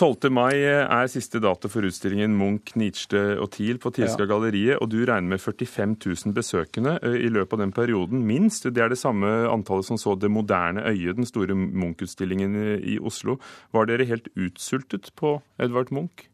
12. 0.00 0.30
mai 0.32 0.54
er 0.64 1.08
siste 1.12 1.42
dato 1.44 1.68
for 1.68 1.84
utstillingen 1.84 2.32
Munch, 2.32 2.70
Nietzsche 2.80 3.20
og 3.36 3.50
Thiel 3.52 3.76
på 3.82 3.90
Tilska 3.92 4.24
ja. 4.24 4.30
galleriet, 4.30 4.78
og 4.80 4.88
du 4.88 5.02
regner 5.04 5.34
med 5.34 5.42
45 5.42 5.98
000 6.00 6.32
besøkende 6.32 6.94
eh, 7.04 7.18
i 7.26 7.28
løpet 7.28 7.58
av 7.58 7.60
den 7.66 7.74
perioden, 7.76 8.22
minst. 8.24 8.64
Det 8.64 8.80
er 8.80 8.88
det 8.88 8.96
samme 8.96 9.28
antallet 9.50 9.90
som 9.90 10.00
så 10.00 10.14
Det 10.16 10.30
moderne 10.32 10.86
øyet, 10.88 11.18
den 11.18 11.28
store 11.28 11.52
Munch-utstillingen 11.52 12.56
i 12.80 12.96
Oslo. 12.96 13.36
Var 13.76 13.90
dere 13.90 14.08
helt 14.08 14.30
utsultet 14.40 15.10
på 15.20 15.34
Edvard 15.60 15.92
Munch? 15.92 16.24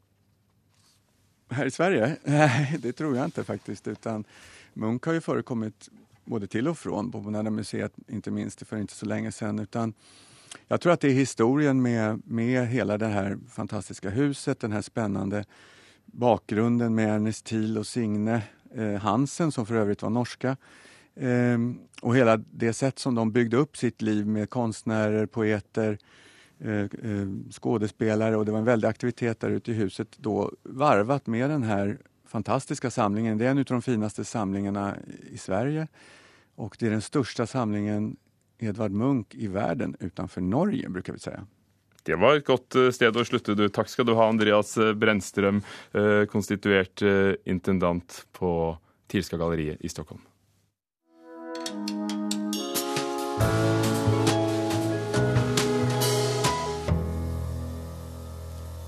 Her 1.51 1.67
i 1.67 1.75
Sverige? 1.75 2.13
Nei, 2.37 2.79
det 2.85 2.95
tror 2.95 3.19
jeg 3.19 3.35
ikke 3.35 3.49
faktisk. 3.51 3.91
Utan 3.99 4.23
Munch 4.79 5.11
har 5.11 5.19
jo 5.19 5.27
forekommet 5.27 5.91
både 6.31 6.47
til 6.47 6.71
og 6.71 6.79
fra 6.79 7.03
på 7.03 7.25
Moderna 7.25 7.51
museet, 7.51 7.99
ikke 8.07 8.31
minst 8.31 8.63
for 8.63 8.79
ikke 8.79 8.95
så 8.95 9.11
lenge 9.11 9.35
siden. 9.35 9.59
Utan 9.67 9.97
jag 10.69 10.81
tror 10.81 10.93
att 10.93 11.01
det 11.01 11.09
är 11.09 11.13
historien 11.13 11.83
med, 11.83 12.23
med 12.25 12.67
hela 12.67 12.99
det 12.99 13.07
här 13.07 13.39
fantastiska 13.49 14.11
huset, 14.11 14.61
den 14.61 14.73
här 14.73 14.83
spännande 14.83 15.45
bakgrunden 16.05 16.95
med 16.95 17.15
Ernest 17.15 17.45
Thiel 17.45 17.79
och 17.79 17.87
Signe 17.87 18.43
eh, 18.75 18.95
Hansen 18.95 19.53
som 19.53 19.67
för 19.67 19.75
övrigt 19.75 20.03
var 20.03 20.11
norska. 20.11 20.57
Eh, 21.15 21.59
och 22.03 22.17
hela 22.17 22.37
det 22.37 22.73
sätt 22.73 22.99
som 22.99 23.15
de 23.15 23.33
byggde 23.33 23.57
upp 23.57 23.77
sitt 23.77 24.03
liv 24.03 24.27
med 24.27 24.51
konstnärer, 24.51 25.27
poeter, 25.27 25.99
eh, 26.59 26.81
eh, 26.81 27.29
skådespelare 27.51 28.37
och 28.37 28.45
det 28.45 28.53
var 28.53 28.59
en 28.59 28.65
väldig 28.65 28.89
aktivitet 28.89 29.41
där 29.41 29.51
ute 29.51 29.71
i 29.71 29.75
huset 29.75 30.09
då 30.17 30.53
varvat 30.63 31.27
med 31.27 31.51
den 31.51 31.63
här 31.63 31.99
fantastiska 32.27 32.91
samlingen. 32.91 33.39
Det 33.39 33.47
är 33.47 33.51
en 33.51 33.59
av 33.59 33.65
de 33.65 33.83
finaste 33.83 34.25
samlingarna 34.25 34.97
i 35.31 35.39
Sverige 35.39 35.89
och 36.55 36.77
det 36.79 36.87
är 36.87 36.91
den 36.91 37.03
största 37.03 37.47
samlingen 37.47 38.17
Edvard 38.59 38.93
Munch 38.93 39.35
i 39.35 39.49
verden 39.53 39.97
utenfor 40.01 40.45
Norge, 40.45 40.89
bruker 40.89 41.17
vi 41.17 41.25
si. 41.27 41.37
Det 42.07 42.15
var 42.23 42.39
et 42.39 42.47
godt 42.47 42.77
eh, 42.79 42.93
sted 42.95 43.17
å 43.19 43.25
slutte. 43.27 43.57
Du. 43.59 43.67
Takk 43.69 43.91
skal 43.91 44.07
du 44.07 44.15
ha, 44.15 44.29
Andreas 44.31 44.77
eh, 44.79 44.95
Brennstrøm, 44.95 45.63
eh, 45.99 46.23
konstituert 46.31 47.03
intendant 47.45 48.23
på 48.37 48.51
Tilska 49.11 49.39
galleriet 49.41 49.83
i 49.83 49.91
Stockholm. 49.91 50.23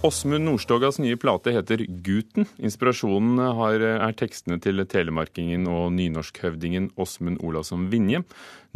Åsmund 0.03 0.45
Nordstogas 0.45 0.99
nye 1.03 1.17
plate 1.19 1.51
heter 1.51 1.81
Guten. 1.89 2.47
Inspirasjonen 2.63 3.41
har, 3.59 3.83
er 3.83 4.15
tekstene 4.15 4.61
til 4.63 4.79
telemarkingen 4.87 5.67
og 5.67 5.91
nynorskhøvdingen 5.97 6.93
Åsmund 7.03 7.43
Olavsson 7.43 7.89
Vinje. 7.91 8.21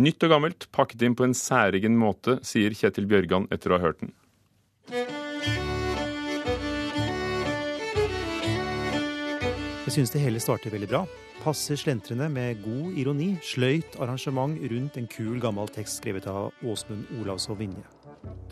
Nytt 0.02 0.26
og 0.26 0.34
gammelt, 0.34 0.66
pakket 0.74 1.04
inn 1.06 1.14
på 1.14 1.28
en 1.28 1.36
særegen 1.38 1.94
måte, 2.00 2.40
sier 2.42 2.74
Kjetil 2.74 3.06
Bjørgan 3.06 3.46
etter 3.54 3.70
å 3.70 3.78
ha 3.78 3.84
hørt 3.86 4.02
den. 4.02 4.10
Jeg 9.86 9.94
syns 9.94 10.10
det 10.10 10.24
hele 10.24 10.42
starter 10.42 10.74
veldig 10.74 10.90
bra. 10.90 11.04
Passer 11.44 11.78
slentrende 11.78 12.26
med 12.34 12.64
god 12.66 12.98
ironi. 12.98 13.36
Sløyt 13.46 13.94
arrangement 14.02 14.58
rundt 14.74 14.98
en 14.98 15.06
kul, 15.06 15.38
gammel 15.38 15.70
tekst 15.70 16.02
skrevet 16.02 16.26
av 16.26 16.50
Åsmund 16.66 17.06
Olavsson 17.20 17.62
Vinje. 17.62 17.86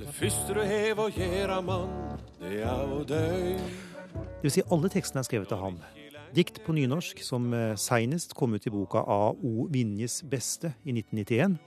Det 0.00 0.09
første 0.16 0.54
du 0.56 0.61
hev 0.64 1.00
å 1.02 1.09
gjera, 1.12 1.61
mann, 1.62 2.18
det 2.40 2.62
er 2.64 2.92
å 2.92 3.02
dø. 3.06 3.24
Det 4.11 4.46
vil 4.46 4.54
si, 4.54 4.64
alle 4.72 4.90
tekstene 4.92 5.22
er 5.22 5.28
skrevet 5.28 5.52
av 5.54 5.62
ham. 5.62 5.76
Dikt 6.35 6.61
på 6.64 6.74
nynorsk 6.74 7.20
som 7.26 7.50
eh, 7.54 7.74
seinest 7.78 8.37
kom 8.38 8.54
ut 8.54 8.66
i 8.66 8.72
boka 8.72 9.02
A.O. 9.02 9.66
Vinjes 9.70 10.20
beste 10.30 10.72
i 10.87 10.94
1991. 10.94 11.59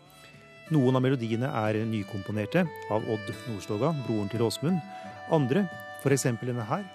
Noen 0.73 0.95
av 0.95 1.03
melodiene 1.03 1.49
er 1.51 1.81
nykomponerte 1.87 2.63
av 2.91 3.03
Odd 3.11 3.33
Nordstoga, 3.49 3.91
broren 4.07 4.31
til 4.31 4.45
Åsmund. 4.45 4.79
Andre, 5.35 5.65
f.eks. 6.01 6.29
denne 6.41 6.65
her. 6.69 6.87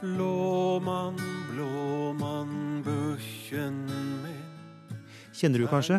Blåmann, 0.00 1.20
blåmann, 1.52 2.82
bukken 2.84 3.84
min 3.88 4.42
Kjenner 5.34 5.64
du 5.64 5.66
kanskje? 5.66 5.98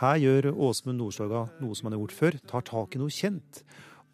Her 0.00 0.16
gjør 0.16 0.54
Åsmund 0.56 0.96
Nordstoga 0.96 1.42
noe 1.60 1.76
som 1.76 1.86
han 1.86 1.92
har 1.92 2.00
gjort 2.00 2.16
før, 2.16 2.36
tar 2.48 2.64
tak 2.64 2.94
i 2.96 3.00
noe 3.02 3.12
kjent. 3.12 3.60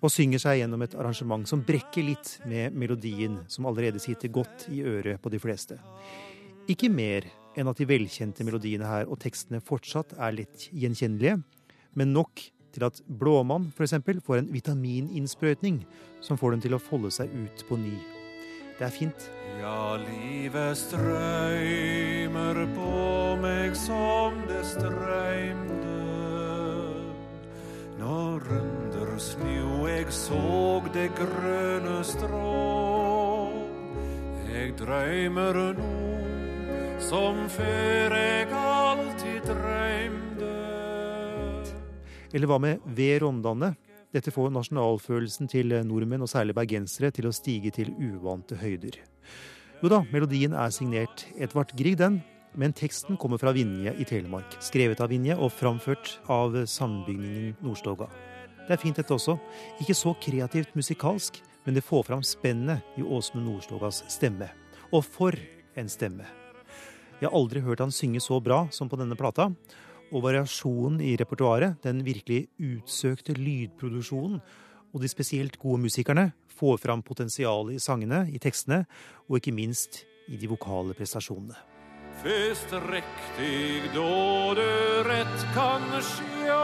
Og 0.02 0.10
synger 0.10 0.42
seg 0.42 0.58
gjennom 0.58 0.82
et 0.82 0.96
arrangement 0.98 1.46
som 1.46 1.62
brekker 1.66 2.02
litt 2.04 2.32
med 2.50 2.74
melodien 2.74 3.38
som 3.50 3.68
allerede 3.70 4.02
sitter 4.02 4.32
godt 4.34 4.66
i 4.74 4.82
øret 4.82 5.22
på 5.22 5.30
de 5.30 5.40
fleste. 5.40 5.78
Ikke 6.66 6.90
mer 6.90 7.28
enn 7.56 7.70
at 7.70 7.78
de 7.78 7.86
velkjente 7.88 8.44
melodiene 8.44 8.88
her 8.90 9.06
og 9.06 9.20
tekstene 9.22 9.62
fortsatt 9.64 10.16
er 10.18 10.34
litt 10.34 10.66
gjenkjennelige, 10.74 11.38
men 11.94 12.12
nok 12.12 12.42
til 12.74 12.84
at 12.90 13.00
Blåmann 13.06 13.70
f.eks. 13.70 13.96
får 14.26 14.42
en 14.42 14.52
vitamininnsprøytning 14.52 15.80
som 16.20 16.36
får 16.36 16.56
den 16.56 16.66
til 16.66 16.76
å 16.76 16.82
folde 16.82 17.14
seg 17.14 17.30
ut 17.30 17.64
på 17.70 17.78
ny. 17.80 17.94
Det 18.76 18.84
er 18.84 18.92
fint. 18.92 19.30
Ja, 19.56 19.96
livet 19.96 20.76
strøymer 20.76 22.58
på 22.76 22.96
meg 23.40 23.76
som 23.78 24.42
det 24.50 24.60
strøymde 24.68 25.94
når 27.96 28.44
under 28.58 29.14
snø 29.18 29.88
eg 29.88 30.12
såg 30.12 30.90
det 30.94 31.08
grønne 31.16 32.02
strå. 32.04 33.48
Eg 34.52 34.76
drøymer 34.76 35.56
no 35.78 35.96
som 37.02 37.40
før 37.52 38.14
eg 38.20 38.52
alltid 38.60 39.48
drøymde. 39.48 40.52
Eller 42.36 42.50
hva 42.52 42.60
med 42.60 42.84
Ved 42.84 43.22
Rondane? 43.24 43.72
Dette 44.16 44.32
får 44.32 44.48
nasjonalfølelsen 44.54 45.50
til 45.52 45.74
nordmenn, 45.84 46.22
og 46.24 46.30
særlig 46.32 46.54
bergensere, 46.56 47.10
til 47.12 47.28
å 47.28 47.34
stige 47.36 47.68
til 47.74 47.90
uvante 48.00 48.56
høyder. 48.56 48.96
Jo 49.82 49.90
da, 49.92 49.98
melodien 50.08 50.54
er 50.56 50.72
signert 50.72 51.26
Edvard 51.36 51.74
Grieg, 51.76 51.98
den. 52.00 52.22
Men 52.56 52.72
teksten 52.72 53.18
kommer 53.20 53.36
fra 53.36 53.52
Vinje 53.52 53.92
i 54.00 54.06
Telemark. 54.08 54.54
Skrevet 54.64 55.02
av 55.04 55.10
Vinje 55.12 55.36
og 55.36 55.52
framført 55.52 56.14
av 56.32 56.56
sambygningen 56.64 57.58
Nordstoga. 57.60 58.08
Det 58.64 58.72
er 58.72 58.80
fint 58.80 58.96
dette 58.96 59.12
også. 59.12 59.36
Ikke 59.84 59.98
så 59.98 60.14
kreativt 60.24 60.72
musikalsk, 60.78 61.42
men 61.66 61.76
det 61.76 61.84
får 61.84 62.06
fram 62.08 62.24
spennet 62.24 62.96
i 62.96 63.04
Åsmund 63.04 63.44
Nordstogas 63.44 64.00
stemme. 64.08 64.48
Og 64.96 65.04
for 65.04 65.36
en 65.76 65.92
stemme! 65.92 66.24
Jeg 67.20 67.28
har 67.28 67.36
aldri 67.36 67.60
hørt 67.64 67.84
han 67.84 67.92
synge 67.92 68.20
så 68.24 68.40
bra 68.40 68.64
som 68.72 68.88
på 68.88 68.96
denne 68.96 69.16
plata. 69.16 69.50
Og 70.14 70.22
variasjonen 70.22 71.00
i 71.02 71.16
repertoaret, 71.18 71.80
den 71.82 72.04
virkelig 72.06 72.46
utsøkte 72.62 73.34
lydproduksjonen 73.34 74.40
og 74.96 75.02
de 75.02 75.08
spesielt 75.12 75.58
gode 75.60 75.82
musikerne 75.84 76.30
får 76.56 76.78
fram 76.80 77.02
potensialet 77.04 77.76
i 77.76 77.82
sangene, 77.82 78.24
i 78.32 78.40
tekstene, 78.40 78.86
og 79.28 79.40
ikke 79.40 79.52
minst 79.52 80.04
i 80.32 80.38
de 80.40 80.48
vokale 80.48 80.96
prestasjonene. 80.96 81.56
Fest 82.22 82.72
riktig 82.88 83.90
då 83.94 84.54
du 84.56 84.70
rett 85.04 85.42
kan 85.52 85.84
sjå 86.00 86.62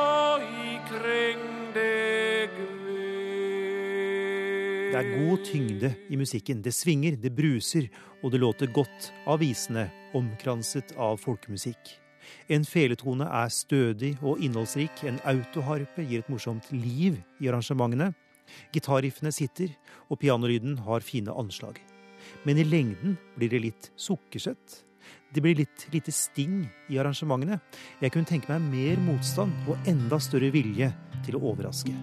ikring 0.72 1.42
deg 1.74 2.54
Det 4.92 5.00
er 5.00 5.12
god 5.16 5.44
tyngde 5.44 5.94
i 6.08 6.16
musikken. 6.16 6.62
Det 6.62 6.72
svinger, 6.72 7.16
det 7.16 7.32
bruser, 7.36 7.88
og 8.22 8.32
det 8.32 8.40
låter 8.40 8.72
godt 8.72 9.12
av 9.26 9.40
visene, 9.40 9.90
omkranset 10.14 10.92
av 10.96 11.16
folkemusikk. 11.20 11.98
En 12.52 12.66
feletone 12.68 13.26
er 13.26 13.52
stødig 13.52 14.14
og 14.20 14.42
innholdsrik, 14.42 15.04
en 15.08 15.20
autoharpe 15.28 16.04
gir 16.06 16.22
et 16.22 16.30
morsomt 16.32 16.68
liv 16.74 17.18
i 17.40 17.50
arrangementene. 17.50 18.12
Gitarriffene 18.74 19.32
sitter, 19.32 19.72
og 20.10 20.20
pianolyden 20.20 20.78
har 20.86 21.04
fine 21.06 21.32
anslag. 21.32 21.80
Men 22.46 22.58
i 22.60 22.66
lengden 22.66 23.16
blir 23.36 23.50
det 23.52 23.62
litt 23.64 23.90
sukkersøtt. 23.98 24.82
Det 25.32 25.42
blir 25.42 25.56
litt 25.58 25.86
lite 25.92 26.12
sting 26.14 26.62
i 26.92 26.98
arrangementene. 27.00 27.58
Jeg 28.02 28.12
kunne 28.14 28.28
tenke 28.28 28.52
meg 28.52 28.68
mer 28.68 29.00
motstand 29.02 29.54
og 29.66 29.88
enda 29.88 30.20
større 30.22 30.52
vilje 30.54 30.92
til 31.26 31.38
å 31.38 31.44
overraske. 31.52 31.94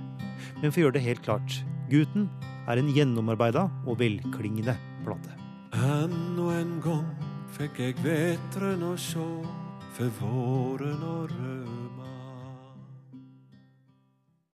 Men 0.60 0.72
for 0.72 0.82
å 0.82 0.88
gjøre 0.88 0.98
det 0.98 1.06
helt 1.06 1.24
klart, 1.28 1.60
Guten 1.90 2.28
er 2.70 2.78
en 2.78 2.90
gjennomarbeida 2.94 3.64
og 3.90 3.98
velklingende 3.98 4.76
plate. 5.02 5.34
Ennå 5.74 6.52
en 6.54 6.76
gang 6.84 7.08
fikk 7.56 7.80
jeg 7.82 7.96
vetren 8.04 8.84
å 8.86 8.92
sjå, 9.00 9.26
för 9.94 10.10
våren 10.20 11.04
och 11.04 11.30
röd 11.30 11.79